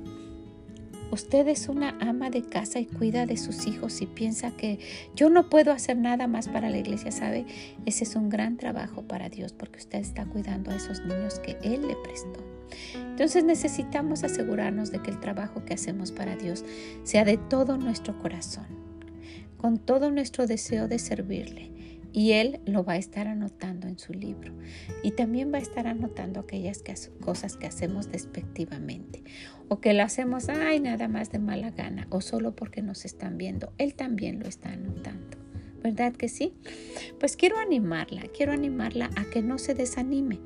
Usted 1.10 1.48
es 1.48 1.70
una 1.70 1.98
ama 2.02 2.30
de 2.30 2.42
casa 2.42 2.82
y 2.82 2.86
cuida 2.86 3.26
de 3.26 3.38
sus 3.38 3.66
hijos 3.66 4.02
y 4.02 4.08
piensa 4.08 4.52
que 4.52 4.80
yo 5.16 5.30
no 5.30 5.50
puedo 5.50 5.72
hacer 5.72 5.98
nada 5.98 6.28
más 6.28 6.50
para 6.50 6.70
la 6.70 6.80
iglesia, 6.80 7.12
¿sabe? 7.12 7.46
Ese 7.86 8.04
es 8.04 8.18
un 8.18 8.30
gran 8.30 8.58
trabajo 8.58 9.04
para 9.04 9.30
Dios 9.30 9.54
porque 9.54 9.80
usted 9.80 10.00
está 10.00 10.26
cuidando 10.26 10.70
a 10.70 10.76
esos 10.76 11.00
niños 11.06 11.40
que 11.40 11.58
Él 11.64 11.88
le 11.88 11.96
prestó. 12.04 12.57
Entonces 12.94 13.44
necesitamos 13.44 14.24
asegurarnos 14.24 14.92
de 14.92 15.02
que 15.02 15.12
el 15.12 15.20
trabajo 15.20 15.66
que 15.66 15.74
hacemos 15.74 16.12
para 16.12 16.36
Dios 16.36 16.66
sea 17.04 17.26
de 17.26 17.38
todo 17.38 17.78
nuestro 17.78 18.18
corazón, 18.20 18.68
con 19.58 19.78
todo 19.78 20.12
nuestro 20.12 20.48
deseo 20.48 20.88
de 20.88 21.00
servirle. 21.00 21.72
Y 22.14 22.32
Él 22.32 22.62
lo 22.66 22.84
va 22.84 22.94
a 22.94 22.98
estar 22.98 23.28
anotando 23.28 23.88
en 23.88 24.00
su 24.00 24.14
libro. 24.14 24.52
Y 25.04 25.12
también 25.12 25.54
va 25.54 25.58
a 25.58 25.62
estar 25.62 25.86
anotando 25.86 26.40
aquellas 26.40 26.82
cosas 27.20 27.58
que 27.58 27.68
hacemos 27.68 28.12
despectivamente. 28.12 29.24
O 29.68 29.82
que 29.82 29.94
lo 29.94 30.02
hacemos, 30.04 30.50
ay, 30.50 30.80
nada 30.80 31.10
más 31.10 31.32
de 31.32 31.38
mala 31.38 31.70
gana. 31.70 32.08
O 32.10 32.22
solo 32.22 32.56
porque 32.56 32.82
nos 32.82 33.06
están 33.06 33.38
viendo. 33.38 33.72
Él 33.78 33.94
también 33.94 34.40
lo 34.40 34.48
está 34.48 34.70
anotando. 34.72 35.38
¿verdad 35.88 36.14
que 36.14 36.28
sí? 36.28 36.54
Pues 37.20 37.38
quiero 37.38 37.58
animarla, 37.60 38.24
quiero 38.36 38.52
animarla 38.52 39.10
a 39.16 39.26
que 39.26 39.42
no 39.42 39.58
se 39.58 39.74
desanime, 39.74 40.40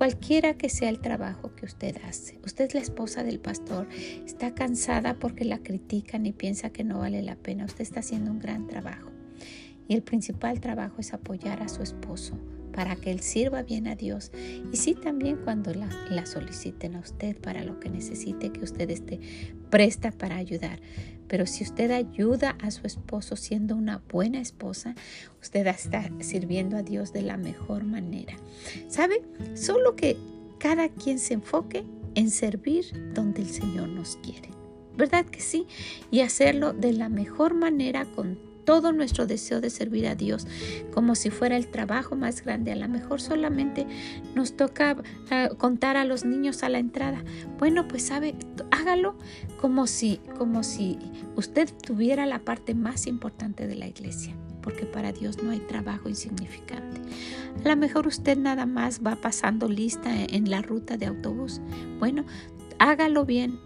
cualquiera 0.00 0.54
que 0.54 0.70
sea 0.70 0.88
el 0.88 0.98
trabajo 0.98 1.54
que 1.54 1.66
usted 1.66 1.94
hace. 2.08 2.38
Usted 2.42 2.68
es 2.68 2.72
la 2.72 2.80
esposa 2.80 3.22
del 3.22 3.38
pastor, 3.38 3.86
está 4.24 4.54
cansada 4.54 5.18
porque 5.18 5.44
la 5.44 5.58
critican 5.58 6.24
y 6.24 6.32
piensa 6.32 6.70
que 6.70 6.84
no 6.84 7.00
vale 7.00 7.20
la 7.20 7.36
pena. 7.36 7.66
Usted 7.66 7.82
está 7.82 8.00
haciendo 8.00 8.30
un 8.30 8.38
gran 8.38 8.66
trabajo. 8.66 9.10
Y 9.88 9.94
el 9.94 10.02
principal 10.02 10.58
trabajo 10.58 10.94
es 11.00 11.12
apoyar 11.12 11.62
a 11.62 11.68
su 11.68 11.82
esposo 11.82 12.38
para 12.72 12.96
que 12.96 13.10
él 13.10 13.20
sirva 13.20 13.62
bien 13.62 13.88
a 13.88 13.94
Dios. 13.94 14.32
Y 14.72 14.78
sí 14.78 14.94
también 14.94 15.36
cuando 15.44 15.74
la, 15.74 15.90
la 16.08 16.24
soliciten 16.24 16.96
a 16.96 17.00
usted 17.00 17.36
para 17.36 17.62
lo 17.62 17.78
que 17.78 17.90
necesite, 17.90 18.52
que 18.52 18.64
usted 18.64 18.88
esté 18.88 19.20
presta 19.68 20.12
para 20.12 20.36
ayudar. 20.36 20.80
Pero 21.30 21.46
si 21.46 21.62
usted 21.62 21.92
ayuda 21.92 22.56
a 22.60 22.72
su 22.72 22.88
esposo 22.88 23.36
siendo 23.36 23.76
una 23.76 24.02
buena 24.10 24.40
esposa, 24.40 24.96
usted 25.40 25.64
está 25.68 26.10
sirviendo 26.18 26.76
a 26.76 26.82
Dios 26.82 27.12
de 27.12 27.22
la 27.22 27.36
mejor 27.36 27.84
manera. 27.84 28.34
¿Sabe? 28.88 29.22
Solo 29.54 29.94
que 29.94 30.16
cada 30.58 30.88
quien 30.88 31.20
se 31.20 31.34
enfoque 31.34 31.84
en 32.16 32.30
servir 32.30 33.12
donde 33.14 33.42
el 33.42 33.48
Señor 33.48 33.88
nos 33.88 34.16
quiere. 34.16 34.50
¿Verdad 34.96 35.24
que 35.24 35.40
sí? 35.40 35.68
Y 36.10 36.22
hacerlo 36.22 36.72
de 36.72 36.94
la 36.94 37.08
mejor 37.08 37.54
manera 37.54 38.06
con 38.06 38.49
todo 38.64 38.92
nuestro 38.92 39.26
deseo 39.26 39.60
de 39.60 39.70
servir 39.70 40.06
a 40.06 40.14
Dios 40.14 40.46
como 40.92 41.14
si 41.14 41.30
fuera 41.30 41.56
el 41.56 41.68
trabajo 41.68 42.16
más 42.16 42.42
grande. 42.42 42.72
A 42.72 42.76
lo 42.76 42.88
mejor 42.88 43.20
solamente 43.20 43.86
nos 44.34 44.56
toca 44.56 44.96
ah, 45.30 45.48
contar 45.58 45.96
a 45.96 46.04
los 46.04 46.24
niños 46.24 46.62
a 46.62 46.68
la 46.68 46.78
entrada. 46.78 47.22
Bueno, 47.58 47.88
pues 47.88 48.02
sabe, 48.02 48.34
hágalo 48.70 49.16
como 49.60 49.86
si, 49.86 50.20
como 50.38 50.62
si 50.62 50.98
usted 51.36 51.68
tuviera 51.84 52.26
la 52.26 52.40
parte 52.40 52.74
más 52.74 53.06
importante 53.06 53.66
de 53.66 53.76
la 53.76 53.86
iglesia 53.86 54.34
porque 54.62 54.84
para 54.84 55.10
Dios 55.12 55.42
no 55.42 55.50
hay 55.50 55.60
trabajo 55.60 56.08
insignificante. 56.08 57.00
A 57.64 57.68
lo 57.68 57.76
mejor 57.76 58.06
usted 58.06 58.36
nada 58.36 58.66
más 58.66 59.00
va 59.04 59.16
pasando 59.16 59.68
lista 59.68 60.10
en 60.14 60.50
la 60.50 60.62
ruta 60.62 60.96
de 60.96 61.06
autobús. 61.06 61.60
Bueno, 61.98 62.24
hágalo 62.78 63.24
bien, 63.24 63.58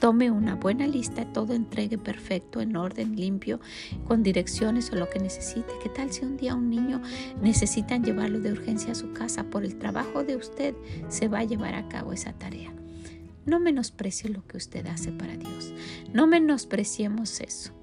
Tome 0.00 0.30
una 0.30 0.54
buena 0.54 0.86
lista, 0.86 1.24
todo 1.32 1.54
entregue 1.54 1.98
perfecto, 1.98 2.60
en 2.60 2.76
orden, 2.76 3.16
limpio, 3.16 3.58
con 4.06 4.22
direcciones 4.22 4.92
o 4.92 4.96
lo 4.96 5.10
que 5.10 5.18
necesite. 5.18 5.72
¿Qué 5.82 5.88
tal 5.88 6.12
si 6.12 6.24
un 6.24 6.36
día 6.36 6.54
un 6.54 6.70
niño 6.70 7.02
necesitan 7.42 8.04
llevarlo 8.04 8.38
de 8.38 8.52
urgencia 8.52 8.92
a 8.92 8.94
su 8.94 9.12
casa? 9.12 9.44
Por 9.44 9.64
el 9.64 9.76
trabajo 9.76 10.22
de 10.22 10.36
usted 10.36 10.76
se 11.08 11.26
va 11.26 11.40
a 11.40 11.44
llevar 11.44 11.74
a 11.74 11.88
cabo 11.88 12.12
esa 12.12 12.32
tarea. 12.32 12.72
No 13.44 13.58
menosprecie 13.58 14.30
lo 14.30 14.46
que 14.46 14.56
usted 14.56 14.86
hace 14.86 15.10
para 15.10 15.36
Dios. 15.36 15.72
No 16.12 16.28
menospreciemos 16.28 17.40
eso. 17.40 17.77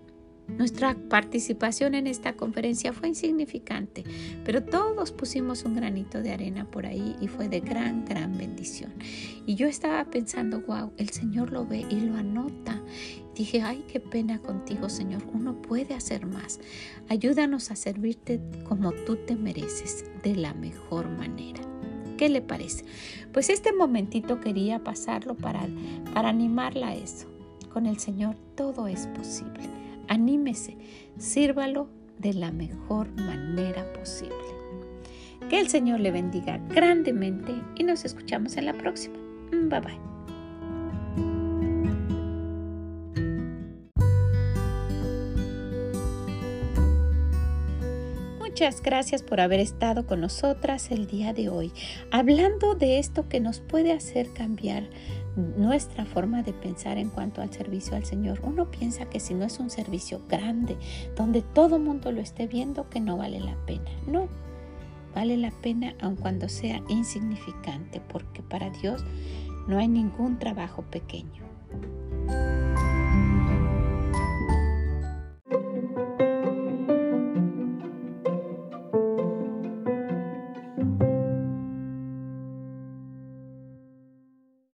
Nuestra 0.47 0.95
participación 1.09 1.95
en 1.95 2.05
esta 2.05 2.33
conferencia 2.33 2.93
fue 2.93 3.09
insignificante, 3.09 4.03
pero 4.43 4.63
todos 4.63 5.11
pusimos 5.11 5.65
un 5.65 5.75
granito 5.75 6.21
de 6.21 6.31
arena 6.31 6.69
por 6.69 6.85
ahí 6.85 7.15
y 7.19 7.27
fue 7.27 7.49
de 7.49 7.61
gran, 7.61 8.05
gran 8.05 8.37
bendición. 8.37 8.93
Y 9.47 9.55
yo 9.55 9.67
estaba 9.67 10.05
pensando, 10.05 10.61
wow, 10.61 10.93
el 10.97 11.09
Señor 11.09 11.51
lo 11.51 11.65
ve 11.65 11.85
y 11.89 11.99
lo 11.99 12.15
anota. 12.15 12.81
Dije, 13.35 13.61
ay, 13.63 13.83
qué 13.91 13.99
pena 13.99 14.39
contigo, 14.39 14.87
Señor, 14.87 15.23
uno 15.33 15.61
puede 15.61 15.93
hacer 15.93 16.25
más. 16.25 16.59
Ayúdanos 17.09 17.71
a 17.71 17.75
servirte 17.75 18.39
como 18.67 18.91
tú 18.91 19.17
te 19.17 19.35
mereces, 19.35 20.05
de 20.23 20.35
la 20.35 20.53
mejor 20.53 21.09
manera. 21.09 21.61
¿Qué 22.17 22.29
le 22.29 22.41
parece? 22.41 22.85
Pues 23.33 23.49
este 23.49 23.73
momentito 23.73 24.39
quería 24.39 24.83
pasarlo 24.83 25.35
para, 25.35 25.67
para 26.13 26.29
animarla 26.29 26.89
a 26.89 26.95
eso. 26.95 27.27
Con 27.73 27.87
el 27.87 27.99
Señor 27.99 28.37
todo 28.55 28.87
es 28.87 29.07
posible. 29.07 29.84
Anímese, 30.07 30.77
sírvalo 31.17 31.89
de 32.19 32.33
la 32.33 32.51
mejor 32.51 33.09
manera 33.15 33.91
posible. 33.93 34.35
Que 35.49 35.59
el 35.59 35.69
Señor 35.69 35.99
le 35.99 36.11
bendiga 36.11 36.57
grandemente 36.69 37.53
y 37.75 37.83
nos 37.83 38.05
escuchamos 38.05 38.57
en 38.57 38.65
la 38.65 38.73
próxima. 38.73 39.17
Bye 39.51 39.79
bye. 39.79 40.15
Muchas 48.39 48.81
gracias 48.81 49.21
por 49.21 49.41
haber 49.41 49.59
estado 49.59 50.07
con 50.07 50.21
nosotras 50.21 50.89
el 50.89 51.07
día 51.07 51.33
de 51.33 51.49
hoy, 51.49 51.73
hablando 52.09 52.73
de 52.73 52.99
esto 52.99 53.27
que 53.27 53.41
nos 53.41 53.59
puede 53.59 53.91
hacer 53.91 54.29
cambiar 54.31 54.89
nuestra 55.35 56.05
forma 56.05 56.43
de 56.43 56.53
pensar 56.53 56.97
en 56.97 57.09
cuanto 57.09 57.41
al 57.41 57.51
servicio 57.51 57.95
al 57.95 58.05
Señor. 58.05 58.39
Uno 58.43 58.71
piensa 58.71 59.05
que 59.05 59.19
si 59.19 59.33
no 59.33 59.45
es 59.45 59.59
un 59.59 59.69
servicio 59.69 60.21
grande, 60.29 60.77
donde 61.15 61.41
todo 61.41 61.79
mundo 61.79 62.11
lo 62.11 62.21
esté 62.21 62.47
viendo, 62.47 62.89
que 62.89 62.99
no 62.99 63.17
vale 63.17 63.39
la 63.39 63.55
pena. 63.65 63.91
No, 64.07 64.27
vale 65.13 65.37
la 65.37 65.51
pena 65.51 65.95
aun 66.01 66.15
cuando 66.15 66.49
sea 66.49 66.81
insignificante, 66.87 68.01
porque 68.01 68.43
para 68.43 68.69
Dios 68.69 69.03
no 69.67 69.77
hay 69.77 69.87
ningún 69.87 70.39
trabajo 70.39 70.83
pequeño. 70.83 71.44